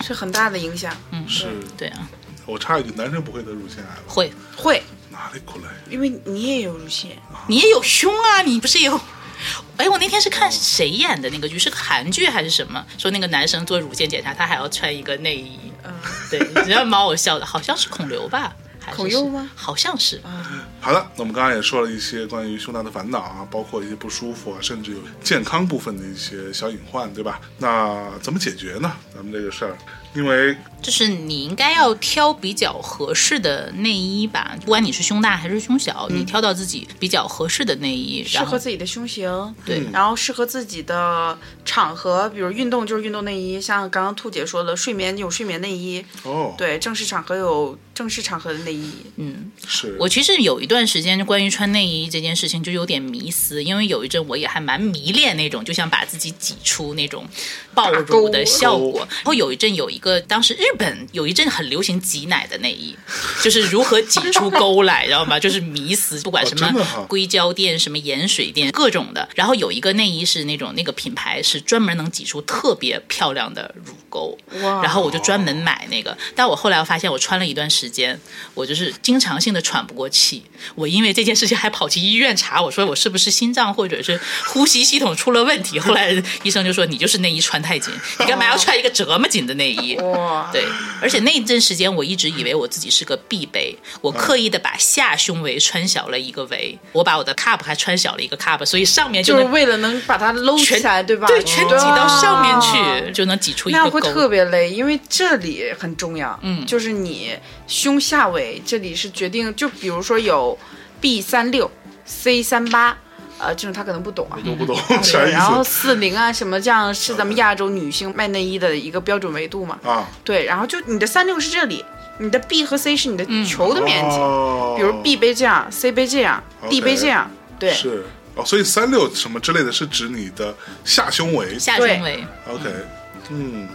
[0.00, 0.94] 是很大的影响。
[1.10, 2.08] 嗯，是对啊，
[2.46, 4.02] 我插一句，男生不会得乳腺癌吧？
[4.06, 4.32] 会。
[4.56, 5.68] 会，哪里过来？
[5.90, 7.10] 因为你也有乳腺。
[7.48, 9.00] 你也有胸啊，你不是有？
[9.76, 12.84] 哎，我那天是看谁演的那个剧，是个韩剧还是什么？
[12.96, 15.58] 说那个男生做乳腺检查，他还要穿一个内衣。
[15.82, 15.92] 嗯，
[16.30, 18.54] 对，只要猫我笑的，好像是孔刘吧？
[18.84, 19.50] 还是孔侑吗？
[19.54, 20.66] 好像是啊。
[20.80, 27.40] 好的，那我们刚刚也说了一些关于胸大的烦恼啊，包括一些不舒服啊，甚至有健康部分的一些小隐患，对吧？
[27.58, 28.92] 那怎么解决呢？
[29.14, 29.76] 咱们这个事儿，
[30.14, 39.82] 因为就是你应该要挑比较合适的内衣吧，不管你是胸大还是胸小，你挑到自己比较合适的内衣，适合自己的胸型，对。
[39.92, 48.92] 然后适合自己的场合，比如运动就是运动内衣，像刚刚兔姐说的，睡眠有睡眠内衣，哦，对，正式场合有正式场合的内衣。
[49.16, 49.96] 嗯，是。
[50.00, 57.24] 我其实有一段时间就关于穿内衣这件事情就有点迷思，因为有一阵我也还蛮迷恋那种，就想把自己挤出那种
[57.72, 59.06] 爆乳的效果。
[59.08, 62.94] 然后有一阵有一个，当时日本有一阵很流行挤奶的内衣，
[63.42, 65.38] 就是如何挤出沟来，知道吗？
[65.38, 69.26] 就是迷思，不管什么硅胶垫、什么盐水垫，各种的。
[69.34, 76.16] 然后有一个内衣是那种那个品牌是专门能挤出特别漂亮的乳沟，哇然后我就专门买那个。
[76.34, 78.20] 但我后来我发现，我穿了一段时间，
[78.54, 80.42] 我就是经常性的喘不过气。
[80.74, 85.78] 我因为这件事情还跑去医院查，我说我是不是心脏或者是呼吸系统出了问题。
[85.78, 86.10] 后来
[86.42, 89.91] 医生就说你就是内衣穿太紧，你干嘛要穿一个这么紧的内衣？
[89.96, 90.64] 哇，对，
[91.00, 101.28] 而且那一阵时间，我一直以为我自己是个 B 杯，我刻意的把下胸围穿小了一个围，我把我的 cup 还穿小了一个 cup，所以上面就是为了能把它搂起来，对吧？
[101.28, 104.32] 对，全挤到上面哦去，就能挤出一个那会特。
[104.32, 106.38] 别累，因为这里很重要。
[106.40, 107.36] 嗯就是你
[107.66, 110.58] 胸下围这里是决定，就比如说有
[111.02, 111.70] B 三六、
[112.06, 112.96] C 三八，
[113.42, 114.38] 呃，这种他可能不懂啊。
[114.44, 119.78] 都不懂啥意 然后思四零啊什么这样是咱们亚洲女性卖内衣的一个标准维度嘛？
[119.84, 120.08] 啊？
[120.24, 121.84] 对，然后就你的三六是这里，
[122.18, 131.58] 你的 B 和 C 是你的球的面积，哦比如 B 杯这样，C 杯这样 OK，D 杯这样，对，是哦，所以三六什么之类的是指你的下胸围。
[131.58, 132.86] 下胸围，OK，嗯，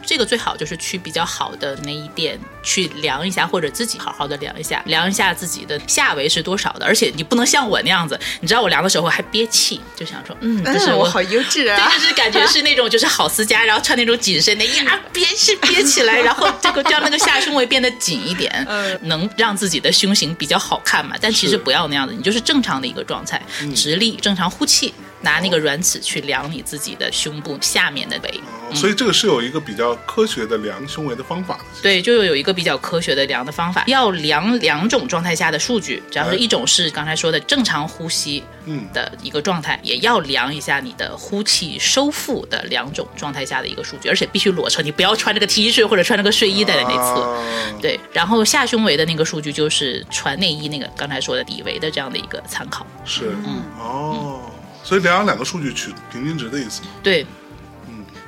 [0.06, 6.86] 这个最好就是去比较好的内衣店去量一下，或者自己好好的量一下，量一下自己的下围是多少的。
[6.86, 11.92] 而且你不能像我那样子，你知道我量的时候还憋气，就想说，嗯，但是我嗯我好优质对，啊！
[11.94, 21.16] 就是感觉是那种就是好思家，然后穿那种紧身的衣啊，憋是憋起来，然后这个让那个下胸围变得紧一点， 嗯能让自己的胸型比较好看嘛。
[21.20, 23.42] 但其实不要那样子，你就是正常的一个状态，
[23.76, 28.30] 直立，正常呼气，拿那个软尺去量你自己的胸部下面的围。
[28.30, 31.58] 哦所以这个是有一个比较科学的量胸围的方法。
[31.82, 47.22] 对，就有一个比较科学的量的方法，要量两种状态下的数据，只要是一种是刚才说的正常呼吸嗯的一个状态，也要量一下你的呼气收腹的两种状态下的一个数据，而且必须裸车，你不要穿这个 T 恤或者穿这个睡衣在那侧。
[47.22, 47.44] 啊
[47.82, 52.86] 对，然后下胸围的那个数据就是穿内衣那个刚才说的底围的这样的一个参考。
[53.06, 54.42] 是，嗯哦，
[54.88, 56.88] 所以两两个数据取平均值的意思吗？
[57.04, 57.28] 对，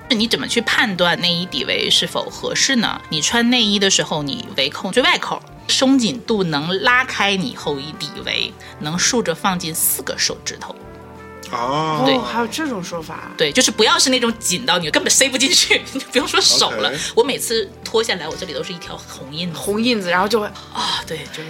[0.09, 2.99] 你怎么去判断内衣底围是否合适呢？
[3.07, 10.75] 你穿内衣的时候，你围扣最外口，松紧度能拉开你后衣底围，能竖着放进四个手指头。
[11.51, 16.91] 哦，还有这种说法，对，就是不要是那种紧到你根本塞不进去， 你就不用说手了。
[17.15, 19.57] 我每次脱下来，我这里都是一条红印子。
[19.57, 21.45] 红印子，然后就会啊，对，就对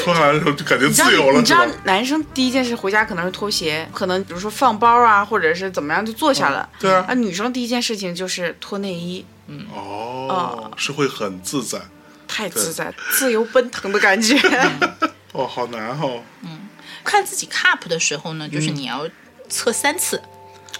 [0.00, 1.66] 脱下来的时候就感觉自由了，你知道？
[1.84, 6.68] 男生第一件事回家可能是脱鞋，可能比如说放包啊，或者是怎么样就坐下了。
[6.78, 11.80] 对啊啊，女生第一件事情就是脱内衣，嗯哦，是会很自在。
[12.26, 14.36] 太自在，自由奔腾的感觉。
[15.32, 16.22] 哦，好难哦。
[16.42, 16.68] 嗯
[17.04, 19.06] 看自己 cup 的时候呢，就是你要
[19.50, 20.22] 测三次，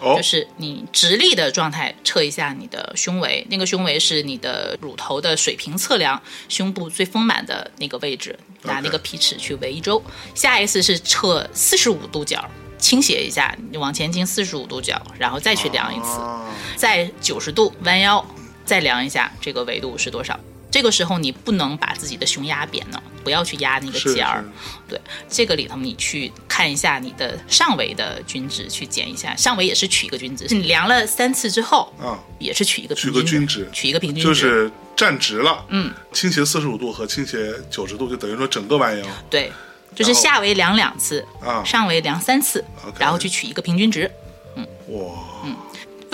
[0.01, 10.03] 哦就，是你直立的状态测一下你的胸围，那个胸围是你的乳头的水平测量，胸部最丰满的那个位置，拿那个皮尺去围一周。
[10.35, 12.45] 下一次是测四十五度角。
[12.77, 16.45] 倾斜一下，你往前倾四十五度角，然后再去量一次，啊
[16.77, 18.23] 再九十度弯腰，
[18.67, 20.39] 再量一下这个维度是多少。
[20.75, 24.45] 这个时候你不能把自己的胸压扁了，不要去压那个是尖儿。
[24.89, 30.49] 对，这个里头你去看一下你的上围的均值，去减一下，上围也是取一个均值。
[30.51, 33.71] 你量了三次之后，啊，也是取一个取个平均均值。
[33.73, 39.07] 取一个平均值，就是站直了，嗯，倾斜四十五度和倾斜九十度，就等于说整个弯腰。
[39.31, 39.53] 对，
[39.95, 41.63] 就是下围量两次，啊。
[41.65, 42.65] 上围量三次
[42.99, 44.11] 然后去取一个平均值。
[44.57, 44.67] 嗯。
[44.89, 45.15] 哇，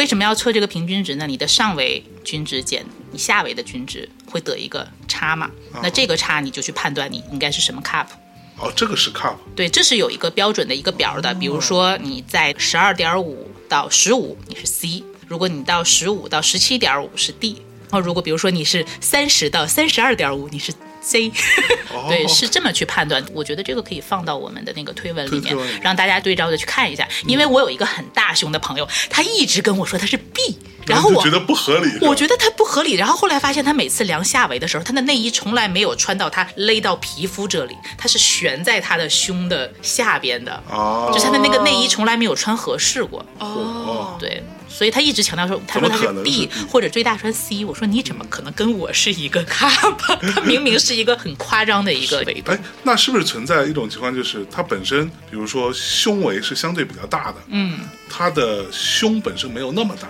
[0.01, 1.27] 为什么要测这个平均值呢？
[1.27, 2.83] 你的上围均值减
[3.13, 5.45] 你下围的均值会得一个差嘛？
[5.75, 8.07] 啊那这个差你就去判断你应该是什么 cup。
[8.57, 11.35] 哦，这个是 cup 对，这是有一个标准的一个表的。
[11.35, 17.63] 比如说你在十二点五到十五，你是 C；如果你到十五到十七点五是 D。
[17.91, 21.33] 然后如果比如说你是三十到三十二点五，你是 C。
[21.93, 23.25] 哦，对，是这么去判断。
[23.33, 27.07] 我觉得这个可以放到我们的那个推文里面推推文里面，让大家对照的去看一下。
[27.27, 43.25] 因为我有一个很大胸的朋友，他一直跟我说他是 B，然后我觉得不合理，我觉得他不合理，然后后来发现他每次量下围的时候，他的内衣从来没有穿到他勒到皮肤这里，他是悬在他的胸的下边的，哦，就是他的那个内衣从来没有穿合适过。
[43.39, 46.49] 哦，对，所以他一直强调说，他说他是 B？
[46.69, 47.65] 或者最大穿 C。
[47.65, 52.53] 我说你怎么可能跟我是一个咖吧他明明是一个很夸张的一个 维度。
[52.53, 60.09] 哎，那是不是存在一种情况，就是他本身，比如说胸围是相对比较大的，嗯，他的胸本身没有那么大，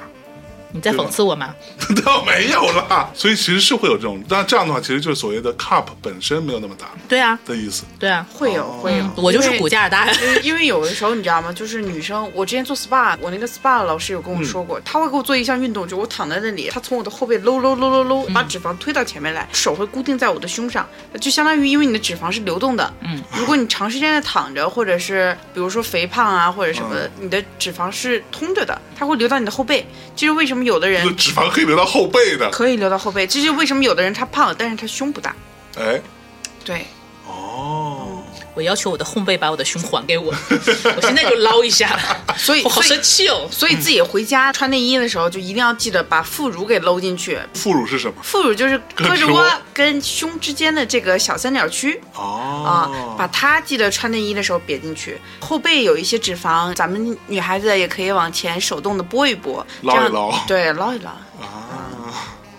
[0.72, 1.54] 你在讽刺我吗？
[2.04, 7.84] 倒没有啦，所以其实是会有这种，但这样的话，其实就是所谓的 cup 本身没有那么大对啊，的意思。
[7.98, 10.08] 对啊，会有会有，我就是骨架大。
[10.42, 11.52] 因为有的时候你知道吗？
[11.52, 20.88] 就是女生，我之前做 SPA，我那个 SPA 老师有跟我说过，他会给我做一项运动，就我躺在那里，他从我的后背搂搂搂搂搂，把脂肪推到前面来，手会固定在我的胸上，
[21.20, 29.84] 就相当于因为你的脂肪是流动的，嗯，如果你长时间的躺着，或者是比如说肥胖啊或者什么的，你的脂肪是通着的，它会流到你的后背。
[30.16, 35.34] 这是为什么有的人脂肪可以留到后背的，可以留到后背，这就是为什么有的人他胖，但是他胸不大。
[35.78, 36.00] 哎，
[36.64, 36.86] 对，
[37.26, 37.80] 哦，
[38.55, 40.32] 我要求我的后背把我的胸还给我，
[40.96, 41.98] 我现在就捞一下。
[42.36, 43.48] 所以我好生气哦。
[43.51, 47.38] 所以自己回家穿内衣的时候，就一定要记得把副乳给搂进去。
[47.55, 48.14] 副乳是什么？
[48.22, 55.18] 副乳就是胳肢窝窝跟胸之间的这个小三角区啊哦，，把它记得穿内衣的时候别进去。
[55.40, 61.11] 后背有一些脂肪，咱们女孩子也可以往前手动的拨一拨，捞一这样捞对，捞一捞。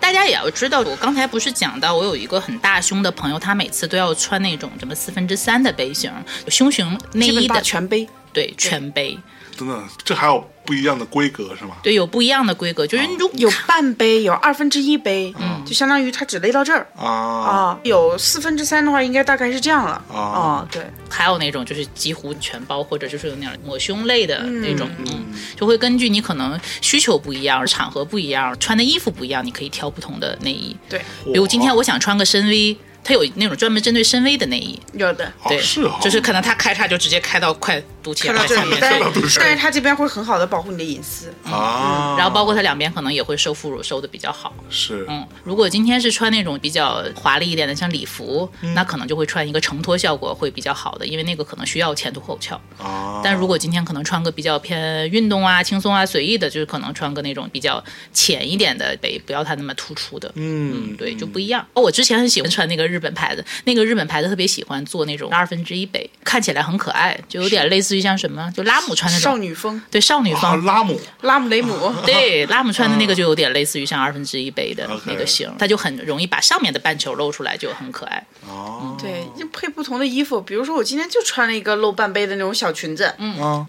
[0.02, 9.16] 大家也要知道，我刚才不是讲到我有一个很大胸的朋友，他每次都要穿那种什么四分之三的杯型儿，胸型内衣的全杯，对全背，
[9.56, 11.76] 等等，这还有不一样的规格是吗？
[11.82, 17.78] 对有不一样的规格，就是如有半杯，有二分之一杯，嗯，就相当于它只勒到这儿啊啊。
[17.82, 20.68] 有四分之三的话，应该大概是这样了啊啊。
[20.70, 25.24] 对，还有那种就是几乎全包，或者就是有那种抹胸类的那种，嗯，
[25.56, 30.76] 就会根据你可能需求不一样、场合不一样、穿的衣服不一样，你可以挑不同的内衣。
[30.88, 35.32] 对，比如今天我想穿个深 V，它有那种专门针对深 V 的内衣，有的。
[35.48, 37.82] 对，哦是哦，就是可能它开叉就直接开到快
[38.14, 41.32] 看到这但是但是它这边会很好的保护你的隐私。
[41.44, 44.52] 啊，然后包括它两边可能也会收副乳收的比较好。
[44.68, 52.60] 是嗯，如果今天是穿那种比较华丽一点的，像礼服，嗯那可能就会穿一个承托效果会比较好的，因为那个可能需要前凸后翘。
[52.78, 57.82] 啊，但如果今天可能穿个比较偏运动啊、轻松啊、随意的，就是可能穿个那种比较
[58.12, 60.30] 浅一点的背，不要它那么突出的。
[60.34, 61.64] 嗯，对，就不一样。
[61.74, 70.64] 我之前很喜欢穿那个日本牌子，那个日本牌子特别喜欢做那种二分之一背，看起来很可爱，就有点类似于像什么，就拉姆穿的少，女风，对少女啊风。
[70.64, 71.00] 拉姆。
[71.22, 71.92] 拉姆雷姆。
[72.04, 78.24] 对，拉姆穿的那个就有点类似于像二分之一杯的那个型，它就很容易把上面的半球露出来，就很可爱。
[78.48, 83.14] 哦，对，就配不同的衣服，比如说我今天就穿了一个露半杯的那种小裙子，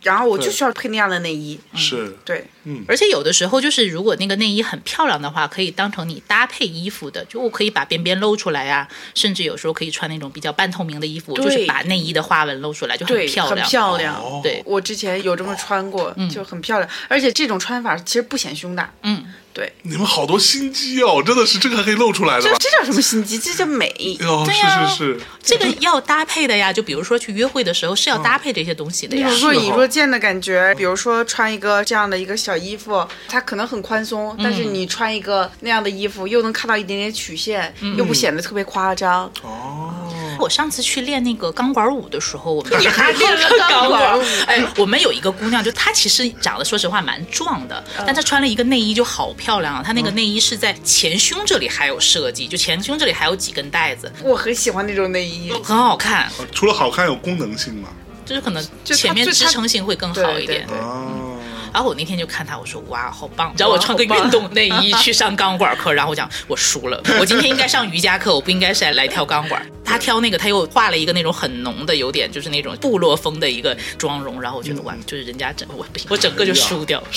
[0.02, 2.18] 然后我就需要配那样的内衣，是。
[2.26, 2.46] 对，
[2.88, 13.68] 而且有的时候就是，如果那个内衣很漂亮的话，可以当成你搭配衣服的，就我可以把边边露出来呀、甚至有时候可以穿那种比较半透明的衣服，就是把内衣的花纹露出来，就很对，很漂亮。
[13.68, 14.16] 漂亮。
[14.16, 14.40] 哦。
[14.42, 22.58] 对，我之前有这么穿过，就很漂亮，而且这种穿法其实不显胸大，嗯，对，你们好多心机哦，真的是这个还可以露出来的吧？
[22.60, 23.38] 这这叫什么心机？
[23.38, 23.88] 这叫美。
[24.22, 29.28] 哦，对呀是是是，这个要搭配的呀，就比如说去约会的时候是要搭配这些东西的呀。
[29.30, 39.32] 那种若隐若现的感觉，比如说穿一个这样的一个小衣服，它可能很宽松，但是你穿一个那样的衣服，又能看到一点点曲线，又不显得特别夸张。
[39.44, 39.94] 哦，
[40.40, 49.84] 我上次去练那个钢管舞的时候，我们你还 练了钢管舞哎，我们有一个姑娘，就她其实长得说实话蛮壮的，但她穿了一个内衣就好漂亮啊。
[49.86, 55.52] 她那个内衣是在前胸这里还有设计，就前胸这里还有几根带子，我很喜欢那种内衣。
[55.64, 56.32] 很好看。
[56.54, 57.90] 除了好看，有功能性嘛？
[58.26, 60.66] 就是可能前面支撑性会更好一点。
[60.66, 61.33] 对对哦，
[61.74, 63.52] 然后我那天就看他，我说哇，好棒！
[63.52, 69.66] 你知道我穿个运动内衣 去上钢管课，然后我讲我输了，我今天应该上瑜伽课，我不应该是来跳钢管。
[69.84, 77.08] 他挑那个，他又画了一个那种很浓的，有点就是那种部落风的一个妆容，然后我觉得哇，就是人家整我不行，我整个就输掉了。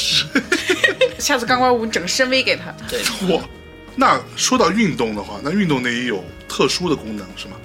[1.21, 2.75] 下次钢管舞你整深 V 给他。
[2.89, 3.01] 对，
[3.35, 3.43] 哇，
[3.95, 7.57] 那说到运动的话，那运动内衣有特殊的功能是吗？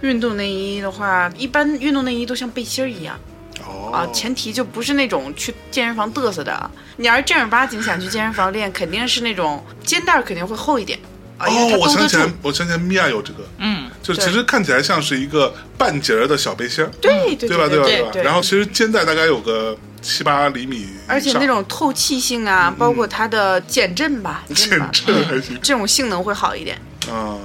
[0.00, 3.18] 运动内衣的话，一般运动内衣都像背心儿一样
[3.66, 6.70] 哦，啊，前提就不是那种去健身房嘚瑟的。
[6.96, 10.98] 你要是正儿八经想去健身房练，肯定是那种肩带肯定会厚一点
[11.38, 11.46] 哦
[11.80, 17.66] 我想起来。，我想起来，米娅有这个，嗯，就其实看起来像是一个半截儿的小背心儿，对对对吧？
[17.66, 17.84] 对吧？
[17.86, 18.10] 对吧？
[18.22, 26.78] 然后其实肩带大概有个七八厘米，而且那种透气性啊，包括它的减震吧，减震还行这种性能会好一点。
[27.10, 27.38] 啊，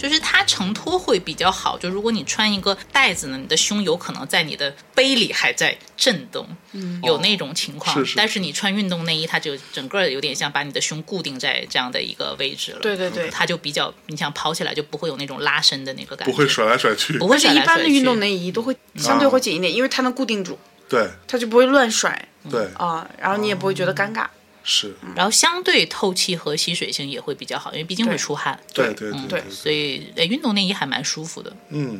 [0.00, 1.78] 就是它承托会比较好。
[1.78, 7.96] 就如果你穿一个带子呢，你的胸有可能在你的杯里还在震动，嗯，有那种情况。
[7.96, 12.78] 是是但是你穿运动内衣，它就整个有点像把你的胸固定在这样的一个位置了。
[12.80, 24.26] 对对对它就比较，你想跑起来就不会有那种拉伸的那个感觉，不会甩来甩去不，会而且甩来甩去一般的运动内衣都会相对会紧一点，因为它能固定住，对它就不会乱甩对啊，然后你也不会觉得尴尬。
[24.62, 28.58] 是，然后相对透气和吸水性也会比较好，因为毕竟会出汗。
[28.74, 31.56] 对对对对所以，呃，运动内衣还蛮舒服的。
[31.70, 31.98] 嗯，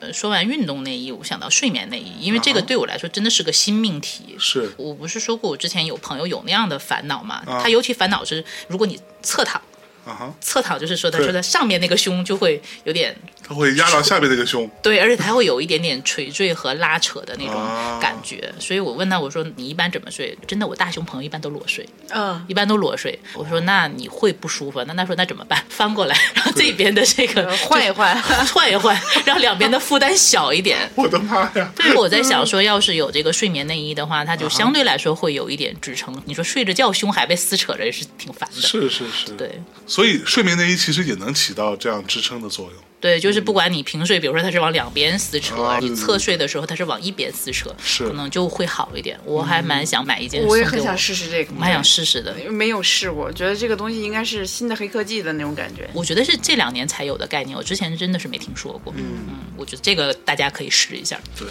[0.00, 4.36] 嗯，说完运动内衣，我想到睡眠内衣，因为这个对我来说真的是个新命题。
[4.38, 7.42] 是我不是说过我之前有朋友有那样的烦恼嘛？
[7.46, 9.60] 啊他尤其烦恼是，如果你侧躺，
[10.04, 18.52] 啊哈，侧躺就是说他说他上面那个胸就会有点它会压到下面那个胸，对，而且它会有一点点垂坠和拉扯的那种啊感觉。
[18.58, 20.36] 所以我问他，我说你一般怎么睡？
[20.46, 23.18] 真的，我大胸朋友一般都裸睡，嗯，一般都裸睡。
[23.34, 24.82] 我说那你会不舒服？
[24.84, 25.62] 那他说那怎么办？
[25.68, 28.14] 翻过来，然后这边的这个换一换。
[28.54, 30.78] 换一换，让两边的负担小一点。
[30.94, 31.72] 我的妈呀！
[31.76, 36.14] 所以我在想说，要是有这个睡眠内衣的话，它就相对来说会有一点支撑。
[36.24, 38.60] 你说睡着觉胸还被撕扯着，也是挺烦的。
[38.60, 39.60] 是是是，对
[39.94, 42.82] 所以睡眠内衣其实也能起到这样支撑的作用。
[42.98, 49.16] 对，就是不管你平睡，比如说它是往两边撕扯，你侧睡的时候它是往一边撕扯，是可能就会好一点。
[49.24, 52.34] 我还蛮想买一件，我也很想，试试这个，蛮想试试的。
[52.50, 55.88] 没有试过，觉得这个东西应该是新的黑科技的那种感觉。
[55.92, 58.92] 我觉得是这两年才有的概念，我之前真的是没听说过。
[58.96, 61.20] 嗯嗯我觉得这个大家可以试一下。
[61.38, 61.46] 对，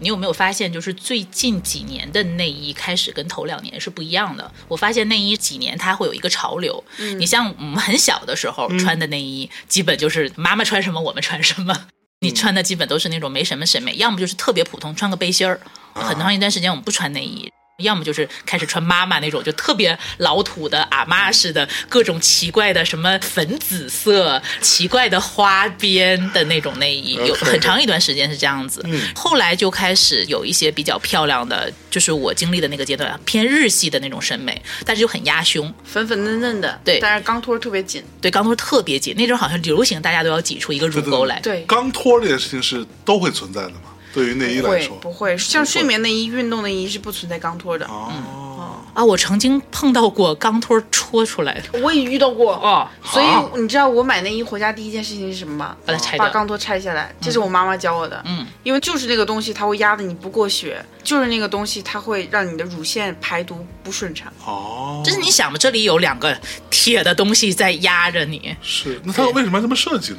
[0.00, 4.50] 你有没有发现，就是最近几年的内衣开始跟头两年是不一样的？
[4.66, 6.82] 我发现内衣几年它会有一个潮流。
[7.18, 11.86] 你像我们很小的时候穿的内衣，基本就是妈妈穿什么我们穿什么。
[12.22, 15.60] 你穿的基本都是那种没什么审美，要么就是特别普通，穿个背心儿。
[15.94, 17.50] 很长一段时间我们不穿内衣。
[17.80, 28.84] 要么就是开始穿妈妈那种，就特别老土的阿妈式的，各种奇怪的什么粉紫色、奇怪的花边的那种内衣，有很长一段时间是这样子。
[29.14, 36.98] 后来就开始有一些比较漂亮的，就是我经历的那个阶段，偏日系的那种审美，但是又很压胸，粉粉嫩嫩的，对。
[37.00, 41.40] 但是钢托特别紧，对钢托特别紧，那种好像流行，大家都要挤出一个乳沟来。
[41.40, 43.80] 对，钢托这件事情是都会存在的嘛？
[44.12, 47.86] 对于内衣来说，不会，像睡眠内衣、运动内衣是不存在钢托的。
[47.86, 48.49] 哦，
[48.94, 51.80] 啊，我曾经碰到过钢托戳出来的。
[51.80, 55.76] 我也遇到过哦所啊以你知道我买内衣回家第一件事情是什么吗？
[55.86, 58.22] 把它拆掉把钢托拆下来，这是我妈妈教我的。
[58.26, 64.32] 嗯，因为就是那个东西，它会压的你不过血，就是那个东西，它会让你的乳腺排毒不顺畅。
[64.44, 66.36] 哦，就是你想嘛，这里有两个
[66.70, 70.18] 铁的东西在压着你，是那它为什么要这么设计呢？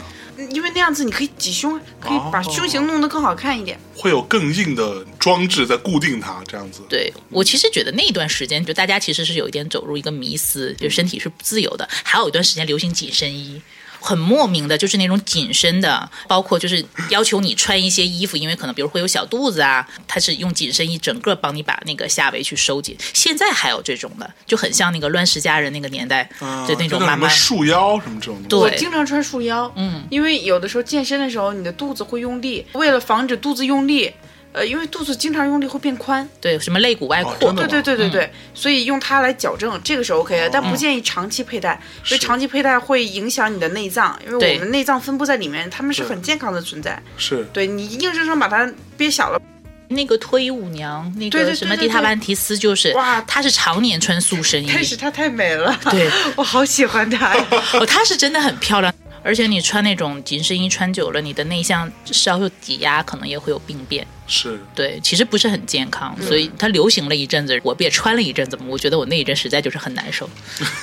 [0.50, 3.80] 因为那样子你可以挤胸，可以把哦胸型弄得更好看一点。
[4.02, 6.82] 会有更硬的装置在固定它，这样子。
[6.90, 11.88] 对我其实觉得那一段时间，就大家其实是有一点走入一个迷思，就身体是不自由的。
[12.04, 13.62] 还有一段时间流行紧身衣。
[14.02, 22.98] 很莫名的，就是那种紧身的，包括就是要求你穿一些衣服，因为可能比如会有小肚子啊，它是用紧身衣整个帮你把那个下围去收紧。
[23.14, 28.48] 现在还有这种的，就很像那个乱世佳人那个年代，啊就那种妈妈束腰什么这种东西。
[28.50, 34.12] 对我经常穿束腰，嗯，因为有的时候健身的时候，你的肚子会用力，为了防止肚子用力，
[34.54, 47.02] 呃，因为肚子经常用力会变宽，对，什么肋骨外扩，对对对对对，所以用它来矫正，这个是 OK 的，但不建议长期佩戴，因为长期佩戴会影响你的内脏，因为我们内脏分布在里面，它们是很健康的存在。
[47.18, 49.42] 是对你硬生生把它憋小了，
[49.88, 57.48] 那个脱衣舞娘，那个什么对对蒂塔班提斯，就是哇她是常年穿塑身衣，但是她太美了，对， 我好喜欢她呀。
[57.80, 58.94] 哦，她是真的很漂亮。
[59.24, 64.06] 而且你穿那种紧身衣穿久了，你的内向稍有挤压，可能也会有病变。
[64.32, 70.30] 是，对，其实不是很健康，所以它流行了一阵子，我也穿了一阵子，我觉得我那一阵实在就是很难受。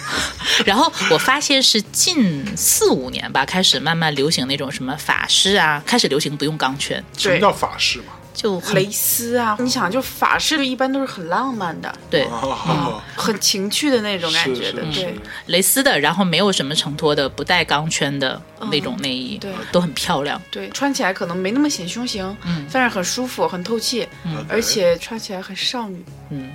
[0.66, 8.12] 然后我发现是近四五年吧，开始慢慢流行那种什么法式啊，开始流行不用钢圈，什么叫法式嘛？
[8.38, 15.20] 就蕾丝啊，你想，就法式一般都是很浪漫的、对哦，很情趣的那种感觉的，是是对。
[15.46, 20.40] 蕾丝的，然后没有什么承托的，不带钢圈的那种内衣，对都很漂亮。
[20.52, 26.04] 对，穿起来可能没那么显胸型，嗯，但是很舒服，很透气，嗯，而且穿起来很少女。
[26.30, 26.48] 嗯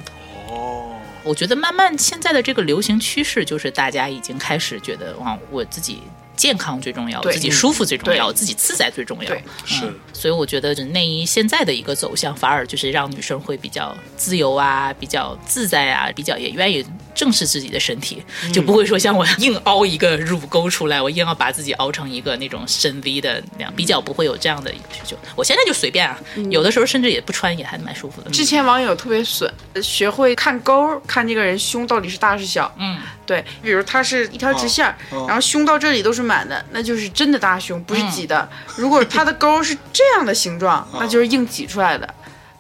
[0.50, 6.02] 哦，我觉得慢慢现在的这个流行趋势，就是大家已经开始觉得，哇，我自己
[6.36, 9.30] 健康最重要，自己舒服最重要，自己自在最重要。
[9.30, 25.18] 对是所以我觉得内衣现在的一个走向，反而就是让女生会比较自由啊，比较自在啊，比较也愿意正视自己的身体，就不会说像我硬凹一个乳沟出来，我硬要把自己凹成一个那种深 V 的那样，比较不会有这样的一个需求。
[25.36, 26.18] 我现在就随便啊，
[26.50, 28.32] 有的时候甚至也不穿，也还蛮舒服的。
[28.32, 29.52] 之前网友特别损，
[29.82, 32.74] 学会看沟儿，看这个人胸到底是大是小。
[32.78, 34.96] 嗯，对，比如他是一条直线儿，
[35.28, 38.50] 然后胸到这里都是满的，那就是真的大胸，不是挤的。
[38.76, 42.14] 如果他的沟儿是这样的形状，那就是硬挤出来的。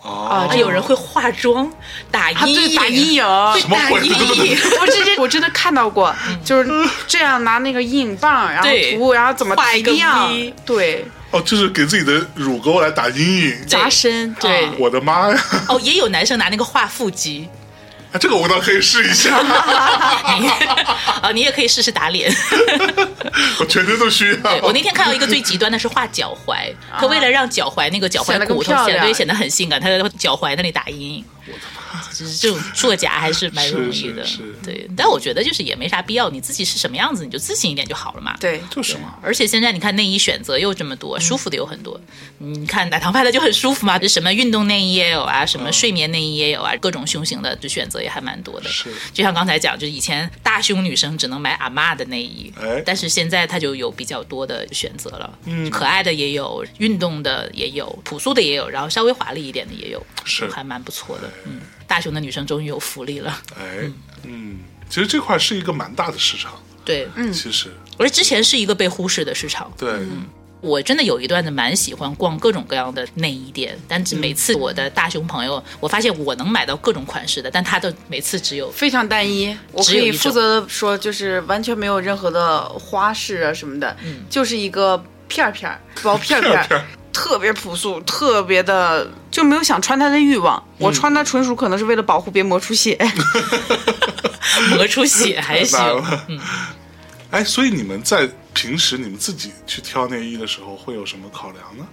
[0.03, 1.71] 哦，还有人会化妆、
[2.11, 3.23] 打阴影、打阴影？
[3.23, 4.57] 打阴影。
[4.81, 6.69] 我之前我真的看到过，就是
[7.07, 13.65] 这样拿那个阴影棒，然后涂，然后怎么画一个提亮 V，对，哦，就是给自己的乳沟来打阴影。
[13.65, 14.65] 加深，对。
[14.65, 15.41] 啊我的妈呀！
[15.69, 17.47] 哦，也有男生拿那个画腹肌，
[18.13, 19.35] 啊这个我倒可以试一下，
[20.39, 20.47] 你
[21.21, 22.31] 啊，你也可以试试打脸。
[23.59, 24.63] 我全身都需对要。
[24.63, 26.55] 我那天看到一个最极端的是画脚踝，
[26.99, 31.25] 他为了让脚踝那个脚踝骨头显得显得很性感，他在脚踝那里打阴影。
[32.13, 34.89] 就是这种作假还是蛮容易的，是是是对。
[34.95, 38.35] 但我觉得就是也没啥必要，你自己是什么样子，你就自信一点就好了嘛。
[38.39, 41.99] 对，就是嘛，而且现在你看内衣选择又这么多，舒服的有很多。
[42.37, 48.69] 你看奶糖派的就很舒服嘛，什么运动内衣也有啊，什么睡眠内衣也有啊，各种胸型的就选择也还蛮多的。
[48.69, 55.39] 是就像刚才讲，就是以前大胸女生只能买阿嬷的内衣，哎但是现在它就有比较多的选择了。
[55.45, 61.31] 嗯，可爱的也有，运动的也有，朴素的也有，然后稍微华丽一点的也有，是还蛮不错的。
[61.45, 63.41] 嗯，大胸的女生终于有福利了。
[63.59, 63.89] 哎，
[64.23, 64.59] 嗯，
[64.89, 66.53] 其实这块是一个蛮大的市场，
[66.85, 69.71] 对，嗯其实而之前是一个被忽视的市场。
[69.77, 70.25] 对，嗯
[70.61, 79.53] 我真的有一段子蛮喜欢逛各种各样的内衣店，但是每次我的大胸朋友，我发现我能买到各种款式的，但他的每次只有非常单一。
[79.73, 83.93] 我可以负责的说，就是完全没有任何的花式啊什么的，
[84.29, 86.85] 就是一个片儿片儿 薄片儿片儿。
[87.13, 90.61] 特别朴素，特别的就没有想穿它的欲望。
[90.79, 92.97] 我穿它纯属可能是为了保护别磨出血。
[94.75, 95.79] 磨出血还行。
[97.31, 101.85] 哎，所以你们在平时你们自己去挑内衣的时候，会有什么考量呢？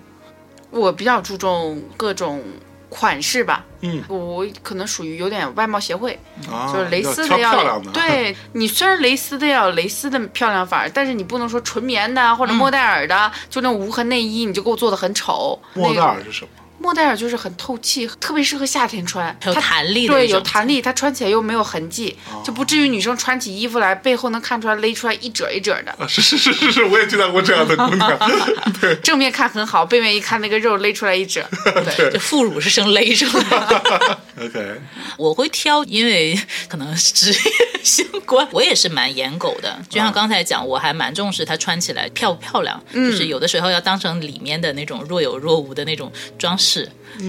[0.71, 2.43] 我比较注重各种
[2.91, 6.19] 款式吧，嗯，我可能属于有点外貌协会，
[6.51, 15.59] 啊，就是蕾丝的要漂亮的，，对你虽然蕾丝的要有蕾丝的漂亮法儿，但是你不能说纯棉的或者莫代尔的，就那种无痕内衣，你就给我做的很丑。
[15.75, 16.51] 莫代那个尔是什么？
[16.83, 25.93] 莫代尔就是很透气，特别适合夏天穿，还有弹力的对，有弹力，它穿起来又没有痕迹，就不至于女生穿起衣服来背后能看出来勒出来一褶一褶的。
[25.99, 28.19] 啊，是 是是是是，我也见到过这样的姑娘。
[28.81, 31.45] 对，正面看很好，背面一看那个肉勒出来一褶。
[31.97, 34.19] 对，就副乳是生勒出来的。
[34.41, 34.81] OK，
[35.19, 36.35] 我会挑，因为
[36.67, 37.39] 可能职业
[37.85, 39.79] 相关，我也是蛮颜狗的。
[39.91, 46.70] 就像刚才讲，我还蛮重视它穿起来漂不漂亮，就是有的时候要当成里面的那种若有若无的那种装饰。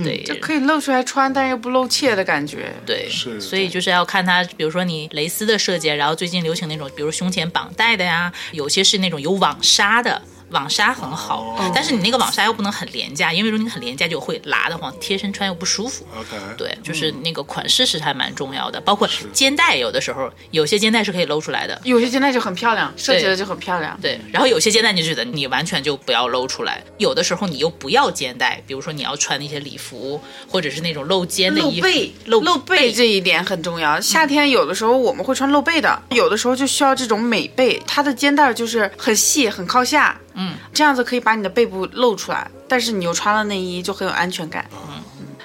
[0.04, 2.72] 对，就可以露出来穿，但又不露怯的感觉。
[2.86, 10.22] 对，是所以就是要看它，比如说你蕾丝的设计，然后最近流行那种，比如胸前绑带的呀，有些是那种有网纱的。
[10.52, 11.72] 网纱很好，哦。
[11.74, 16.06] 但是你那个网纱又不能很廉价，因为如果你很廉价就会拉得慌，贴身穿又不舒服。
[16.18, 23.98] OK，对，就是那个款式是还蛮重要的，包括肩带，有的时候有些肩带是可以露出来的，有些肩带就很漂亮，设计的就很漂亮。
[24.02, 34.00] 对，然后有些肩带你就觉得你完全就不要露出来，有的时候你又不要肩带，比如说你要穿那些礼服，或者是那种露肩的衣服，露背，露露背这一点很重要。
[34.00, 44.66] 夏天有的时候我们会穿露背的，有的时候就需要这种美背，它的肩带就是很细，很靠下，嗯，这样子可以把你的背部露出来，但是你又穿了内衣，就很有安全感。
[44.74, 45.02] 嗯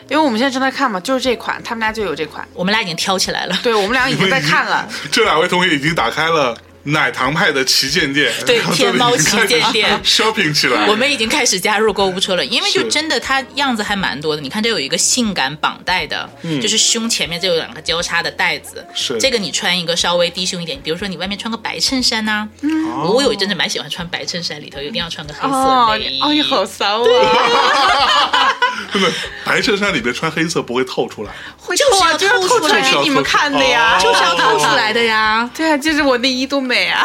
[0.08, 2.46] 因为我们现在正在看嘛，就是这款，他们家就有这款。
[2.54, 3.58] 我们俩已经挑起来了。
[3.60, 4.88] 对，我们俩已经在看了。
[5.10, 6.56] 这两位同学已经打开了
[6.86, 10.86] 奶糖派的旗舰店，对天猫旗舰店 shopping 起来。
[10.86, 14.42] 我们已经开始加入购物车了，因为就真的它样子还蛮多的。
[14.42, 16.28] 你看，这有一个性感绑带的，
[16.62, 18.84] 就是胸前面这有两个交叉的带子。
[18.88, 26.20] 嗯是这个你穿一个稍微低胸一点，比如说你外面穿个白衬衫呐、嗯我有一阵子蛮喜欢穿白衬衫，里头一定要穿个黑色哦内衣。
[26.22, 28.54] 哦，你好骚啊！
[28.92, 29.10] 真的
[29.44, 35.48] 白衬衫里边穿黑色不会透出来，会就是要透啊，就要透出来来给你们看的呀，哦就是要透出来的呀。
[35.54, 37.02] 对啊，就是我内衣多美啊！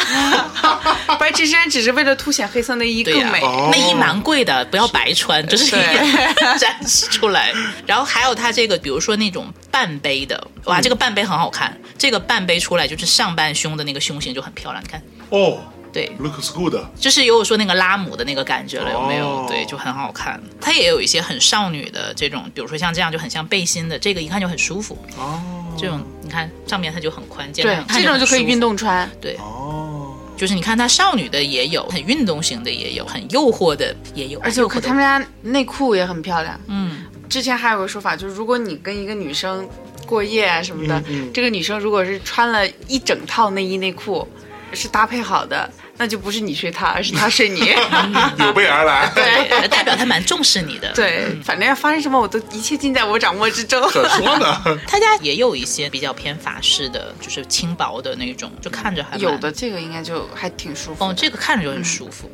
[1.18, 3.40] 白衬衫只是为了凸显黑色内衣更美。
[3.42, 5.80] 哦内衣蛮贵的，不要白穿，就是对
[6.60, 7.54] 展示出来。
[7.86, 11.78] 然后还有它这个，比如说那种半杯的，哇，嗯这个半杯很好看。
[11.98, 15.60] 这个半杯出来就是上半胸的那个胸型就很漂亮，你看，哦
[15.94, 16.76] 对，，looks good。
[17.00, 19.28] 就是有我说那个拉姆的那个感觉了，有没有？
[19.28, 20.42] 哦对，就很好看。
[20.60, 24.98] 它也有一些很少女的这种，比如说像这样就很像背心的，这个一看就很舒服。
[25.18, 25.42] 哦
[25.78, 28.60] 这种你看上面它就很宽，肩对这种就可以运。
[28.60, 29.10] 动穿。
[29.20, 34.40] 对，哦，就是你看它少女的也有，很运动型的也有，很诱惑的也有。
[34.42, 36.60] 而且我看他们家内裤也很漂亮。
[36.68, 39.68] 嗯，之前还有个说法，就是如果你跟一个女生
[40.06, 44.28] 过夜啊什么的，嗯嗯这个女生如果是穿了一整套内衣内裤，
[44.74, 45.68] 是搭配好的，
[45.98, 47.60] 那就不是你睡他，而是他睡你。
[48.40, 49.12] 有备而来。
[49.16, 50.92] 对，代表他蛮重视你的。
[50.94, 53.82] 对，反正要发生什么，我都一切尽在我掌握之中。
[53.90, 59.52] 可说呢， 他家也有一些比较偏法式的，就是轻薄的那种，就看着还蛮有的。
[59.52, 61.06] 这个应该就还挺舒服。
[61.06, 62.32] 哦，这个看着就很舒服，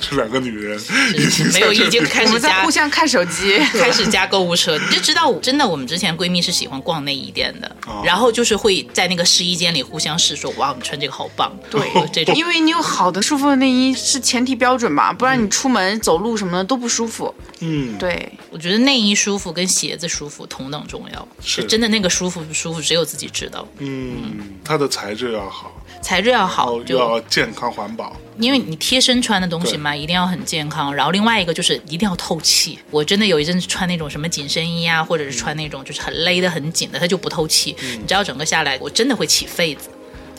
[0.00, 0.78] 这两个女人
[1.14, 3.58] 已经没有已经开始在互相看手机。
[3.72, 11.80] 开始加购物车，你就知道，真的，我们之前闺蜜是喜欢逛内衣店的，哦然后就是会在那个试衣间里互相试说，哇，我们穿这个好棒，对
[12.12, 17.34] 这种因为你有好的舒服的内衣是前提标准吧，不然你出门走路什么的都不舒服。
[17.60, 23.66] 嗯，对，我觉得内衣舒服跟鞋子舒服同等重要，是真的那个舒服不舒服，只有自己知道。
[23.78, 28.16] 嗯，它的材质要好，材质要好，又就要健康环保。
[28.38, 30.94] 因为你贴身穿的东西嘛，一定要很健康。
[30.94, 32.78] 然后另外一个就是一定要透气。
[32.90, 37.76] 我真的有一阵子穿那种什么紧身衣啊，或者是穿那种就是很勒得很紧的，它就不透气。
[37.78, 39.90] 你知道整个下来，我真的会起痱子，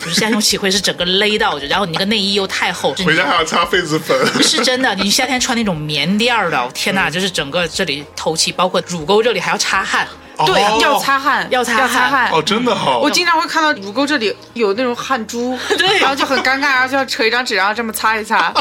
[0.03, 4.17] 就是夏天起会是整个勒到，然后你那个内衣又太厚，回家还要擦痱子粉。
[4.41, 4.95] 是真的。
[4.95, 10.07] 你夏天穿那种棉垫儿的，天哪，就是整个这里透气，包括乳沟这里还要擦汗。
[10.43, 12.31] 对，哦要擦汗，要擦要擦汗。
[12.31, 12.99] 哦，真的好。
[12.99, 18.51] 我经常会看到乳沟这里有那种汗珠， 对然后就很尴尬，然后就要扯一张纸，然后这么擦一擦。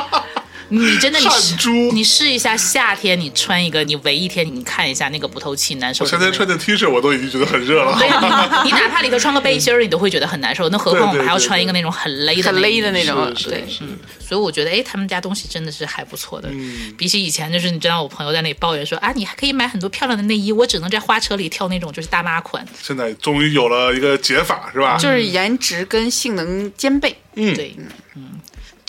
[0.70, 6.04] 你真的你试你试一下夏天你穿一个，你围一天，你看一下那个不透气难受。
[6.04, 7.96] 我夏天穿件 T 恤我都已经觉得很热了。
[7.98, 10.68] 对啊，你你哪怕里头穿个背心儿，你都会觉得很难受。
[10.68, 16.48] 那何况我们还要穿一个那种很勒的很勒的那种，对，嗯所以我觉得，哎，他们家东西真的是还不错的。
[16.52, 22.64] 嗯比起以前，就是你知道，我朋友在那里抱怨说啊，你还可以买很多漂亮的内衣，我只能在花车里挑那种就是大妈款。
[22.80, 24.96] 现在终于有了一个解法，是吧？
[24.98, 27.16] 就是颜值跟性能兼备。
[27.34, 27.86] 嗯，对，嗯，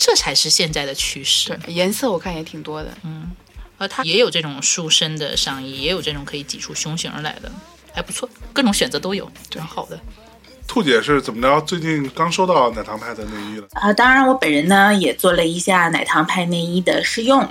[0.04, 1.56] 这才是现在的趋势。
[1.64, 2.92] 对，颜色我看也挺多的。
[3.04, 3.30] 嗯
[3.78, 7.50] 而它也有这种束身的上衣，也有这种可以挤出胸型来的，
[7.92, 9.98] 还不错，各种选择都有，挺好的。
[10.68, 11.60] 兔姐是怎么着？
[11.62, 13.66] 最近刚收到奶糖派的内衣了。
[13.72, 17.48] 啊，当然我本人呢也做了一下奶糖派内衣的试用，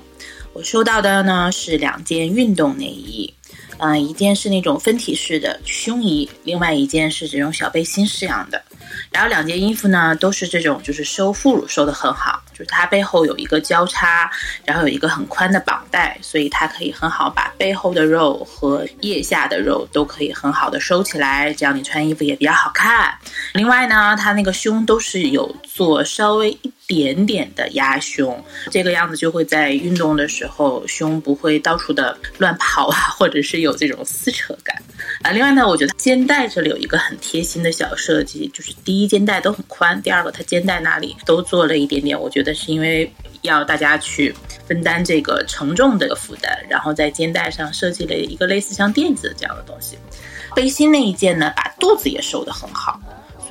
[0.53, 3.33] 我收到的呢是两件运动内衣，
[3.79, 8.63] 嗯、一件是那种分体式的胸衣，另外一件是这种小背心式样的。
[9.11, 14.29] 然后两件衣服呢都是这种就是收副乳收的很好，就是它背后有一个交叉，
[14.65, 23.13] 然后有一个很宽的绑带，所以它可以很好把背后的肉和腋下的肉都可以很好的收起来，这样你穿衣服也比较好看。
[23.53, 26.57] 另外呢，它那个胸都是有做稍微
[26.91, 34.75] 点点的压胸，这个样子就会在运动的时候胸不会到处的乱跑啊， 或者是有这种撕扯感
[35.21, 35.31] 啊。
[35.31, 43.09] 另外呢，我觉得肩带这里有一个很贴心的小设计，就是第一肩带都很宽，第二个它肩带那里都做了一点点，我觉得是因为
[43.43, 44.35] 要大家去
[44.67, 49.97] 分担这个承重的负担，然后在肩带上设计了一个类似像垫子这样的东西。
[50.53, 52.99] 背心那一件呢，把肚子也收得很好。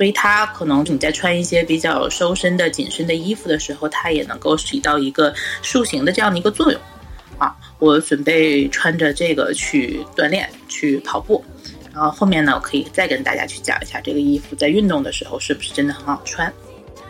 [0.01, 5.31] 所以它可能你在穿一些比较收身的紧身的衣服的时候，它也能够起到一个
[5.61, 6.81] 塑形的这样的一个作用
[7.37, 7.55] 啊。
[7.77, 11.45] 我准备穿着这个去锻炼、去跑步，
[11.93, 16.51] 然后后面呢，我可以再跟大家去讲一下这个衣服在运动的时候是不是真的很好穿。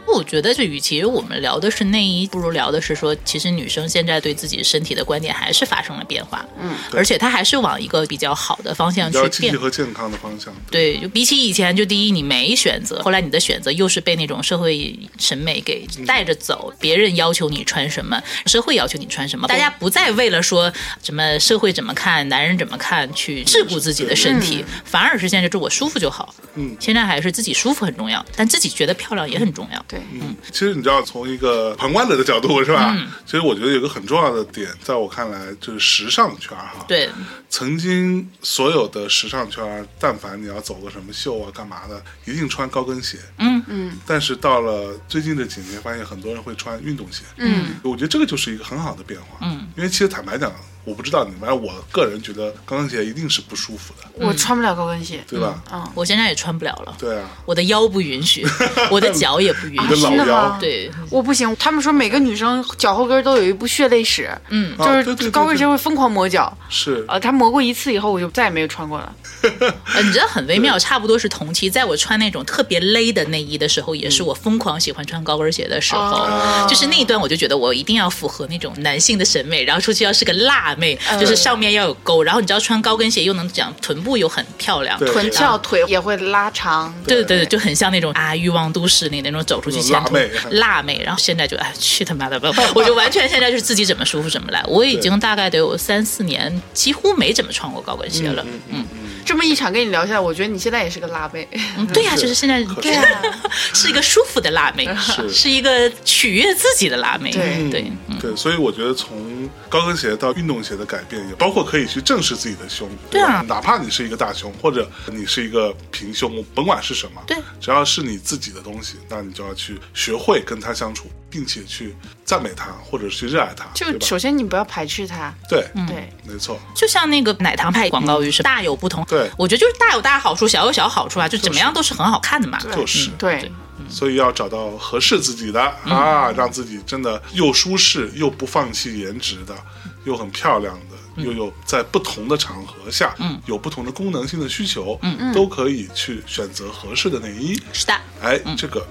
[0.08, 9.58] 我觉得，就与其我们聊的是内衣，不如聊的是说，其实女生现在对自己身体的观点还是发生了变化，嗯，而且她还是往一个比较好的方向去变。
[9.58, 10.54] 和健康的方向。
[10.70, 20.72] 对，就比起以前，就第一你没选择，后来你的选择又是被那种社会审美给带着走，别人要求你穿什么，社会要求你穿什么，大家不再为了说
[21.02, 26.34] 什么社会怎么看，男人怎么看去桎梏自己的身体，反而是现在就是我舒服就好。
[26.56, 29.86] 嗯现在还是自己舒服很重要，但自己觉得漂亮也很重要。
[29.92, 32.96] 对，嗯，其实你知道，从一个旁观者的角度是吧？
[32.98, 37.10] 嗯其实我觉得有个很重要的点，在我看来就是时尚圈哈。，对，
[37.50, 43.18] 曾经所有的时尚圈，但凡你要走个什么秀啊、干嘛的，一定穿高跟鞋。
[43.38, 47.24] 嗯嗯但是到了最近这几年，发现很多人会穿运动鞋。
[47.38, 49.40] 嗯，我觉得这个就是一个很好的变化。
[49.42, 50.52] 嗯，因为其实坦白讲，
[50.84, 55.24] 我不知道你们，反正我个人觉得高跟鞋一定是不舒服的，我穿不了高跟鞋。
[55.28, 55.62] 对吧？
[55.72, 58.46] 嗯，我现在也穿不了了，对啊，我的腰不允许，
[58.92, 60.04] 我的脚也不允你的许。
[60.04, 61.56] 老腰真的吗，对，我不行。
[61.58, 66.56] 他们说每个女生脚后跟都有一部血泪史，嗯，就是高跟鞋会疯狂磨脚。
[66.70, 69.16] 是啊，他磨过一次以后，我就再也没有穿过了。
[69.42, 76.02] 呃，你知道很微妙，差不多是同期，在我穿那种特别勒的内衣的时候，也是我疯狂喜欢穿高跟鞋的时候。
[76.02, 86.94] 哦就是那一段，我就觉得我一定要符合那种男性的审美，然后出去要是个辣妹，就是上面要有沟，然后你只要穿高跟鞋又能讲臀部又很漂亮，臀翘腿也会拉长。
[87.06, 94.64] 对对对，就很像那种啊欲望都市里那种走出去前途辣妹辣妹，然后现在就哎去他妈的吧，我就完全现在就是自己怎么舒服怎么来。
[94.68, 98.46] 我已经大概得有三四年，几乎没怎么穿过高跟鞋了。
[98.70, 98.86] 嗯
[99.26, 101.48] 这么一场跟你聊下来，我觉得你现在也是个辣妹。
[101.78, 102.22] 嗯，对呀、是。
[102.22, 103.22] 就是现在可对啊，
[103.74, 105.30] 是一个舒服的辣妹，是。
[105.30, 107.32] 是一个取悦自己的辣妹。
[107.32, 107.70] 对。
[107.70, 108.18] 对，嗯。
[108.20, 113.44] 对，所以我觉得从高跟鞋到运动鞋的改变，也包括可以去正视自己的胸，对啊。
[113.48, 123.88] 哪怕你是一个大胸，或者你是一个平胸，甭管是什么，对，只要是你自己的东西，那你就要去学会跟它相处，并且去赞美它，或者是去热爱它，就？
[124.02, 125.34] 首先你不要排斥它。
[125.50, 129.04] 对，对，没错，就像那个奶糖派广告语是大有不同。
[129.06, 132.60] 对我觉得就是大有大好处，小有小好处啊，就怎么样都是很好看的嘛。
[132.60, 133.10] 就是。
[133.18, 133.52] 对，
[133.90, 139.56] 所以要找到合适自己的、嗯啊，让自己真的又舒适又不放弃颜值的，
[140.04, 143.14] 又很漂亮的，嗯又有在不同的场合下，
[143.46, 147.62] 有不同的功能性的需求，嗯都可以去选择合适的内衣。
[147.74, 148.86] 是的，哎，这个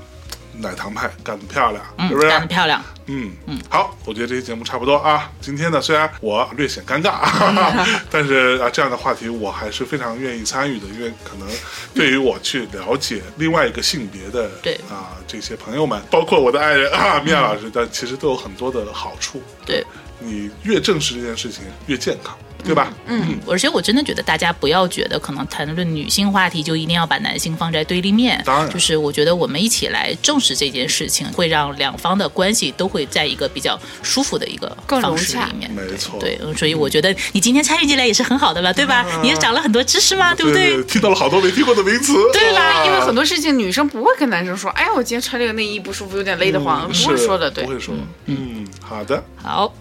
[0.52, 2.28] 奶糖派干得漂亮，嗯是不是？
[2.28, 2.82] 干得漂亮。
[3.06, 5.30] 嗯嗯，好，我觉得这期节目差不多啊。
[5.40, 7.18] 今天呢，虽然我略显尴尬，
[8.08, 11.48] 但是啊，这样的话题我还是非常愿意参与的，因为可能
[11.92, 19.42] 对于我去了解另外一个性别的对啊这些朋友们，包括我的爱人啊米娅老师，但其实都有很多的好处。
[19.66, 19.84] 对，
[20.20, 22.92] 你越正视这件事情，越健康，对吧？
[23.06, 28.40] 嗯，而且我真的觉得大家不要觉得可能谈论女性话题就一定要把男性放在对立面。
[28.44, 35.70] 当然就是我觉得我们一起来重视这件事情，会让两方的关系都会在一个比较舒服的一个更融方式洽里面。
[35.70, 36.18] 没错。
[36.20, 39.04] 对，嗯所以我觉得你今天参与进来也是很好的吧，对吧？
[39.22, 47.70] 你也长了很多知识嘛，对不对听到了好多没听过的名词，对吧，因为很多事情女生不会跟男生说，哎呀，我今天穿这个内衣不舒服，有点勒得慌，嗯不会说的，对不。
[47.70, 47.94] 会说。
[48.26, 49.72] 嗯，好的，好，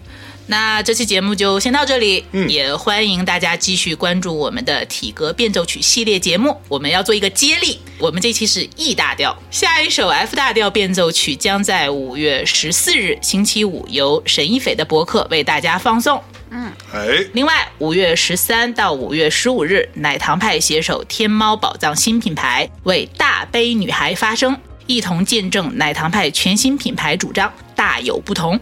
[0.46, 6.56] 那这期节目就先到这里，嗯也欢迎大家继续关注我们的体格变奏曲系列节目。
[6.68, 16.20] 我们要做一个接力，我们这期是 E 大调，下一首 F 大调变奏曲将在五月十四日星期五由沈一斐的博客为大家放送。
[16.50, 28.58] 嗯哎，另外，五月十三到五月十五日，奶糖派携手天猫宝藏新品牌为大杯女孩发声，一同见证奶糖派全新品牌主张大有不同。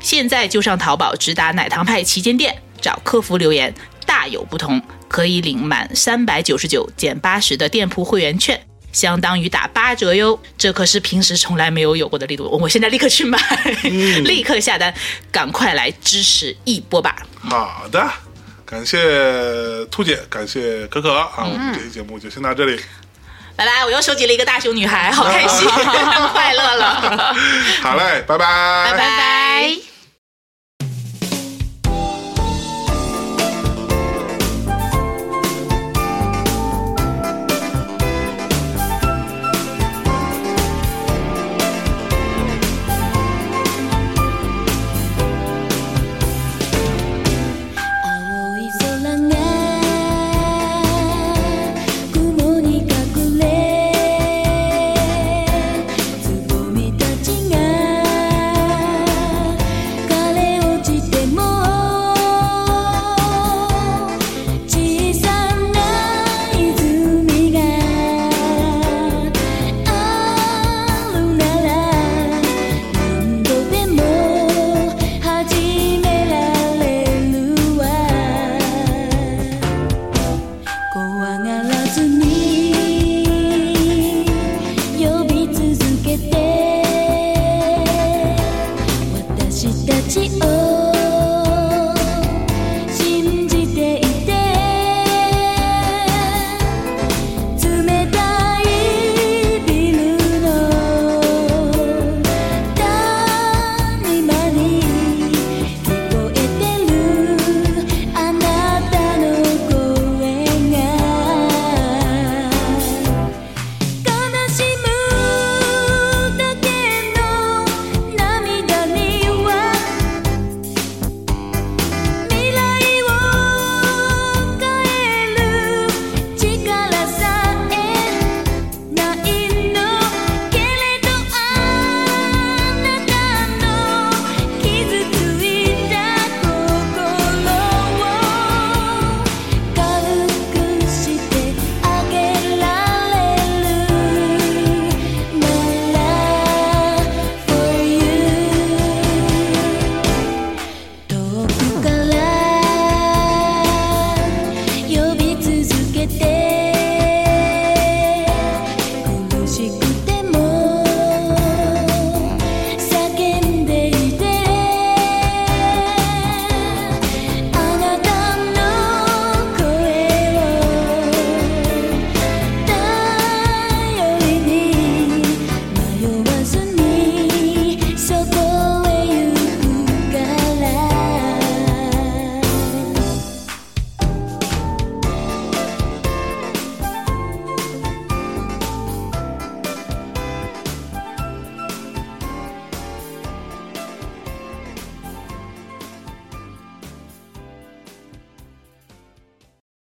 [0.00, 3.72] 现在就上淘宝直达奶糖派旗舰店，找客服留言
[4.06, 8.60] “大有不同”，可以领满三百九十九减八十的店铺会员券。
[8.92, 12.48] 相当于打八折哟，这可是平时从来没有有过的力度。
[12.50, 13.38] 我现在立刻去买，
[14.24, 14.92] 立刻下单，
[15.30, 17.14] 赶快来支持一波吧！
[17.38, 18.10] 好的，
[18.66, 18.98] 感谢
[19.92, 22.80] 兔姐，感谢可可啊，我们这期节目就先到这里。
[23.54, 23.84] 拜拜！
[23.84, 25.68] 我又收集了一个大熊女孩，好开心，
[26.32, 27.34] 快乐了，
[27.82, 29.89] 好嘞，拜拜，拜拜。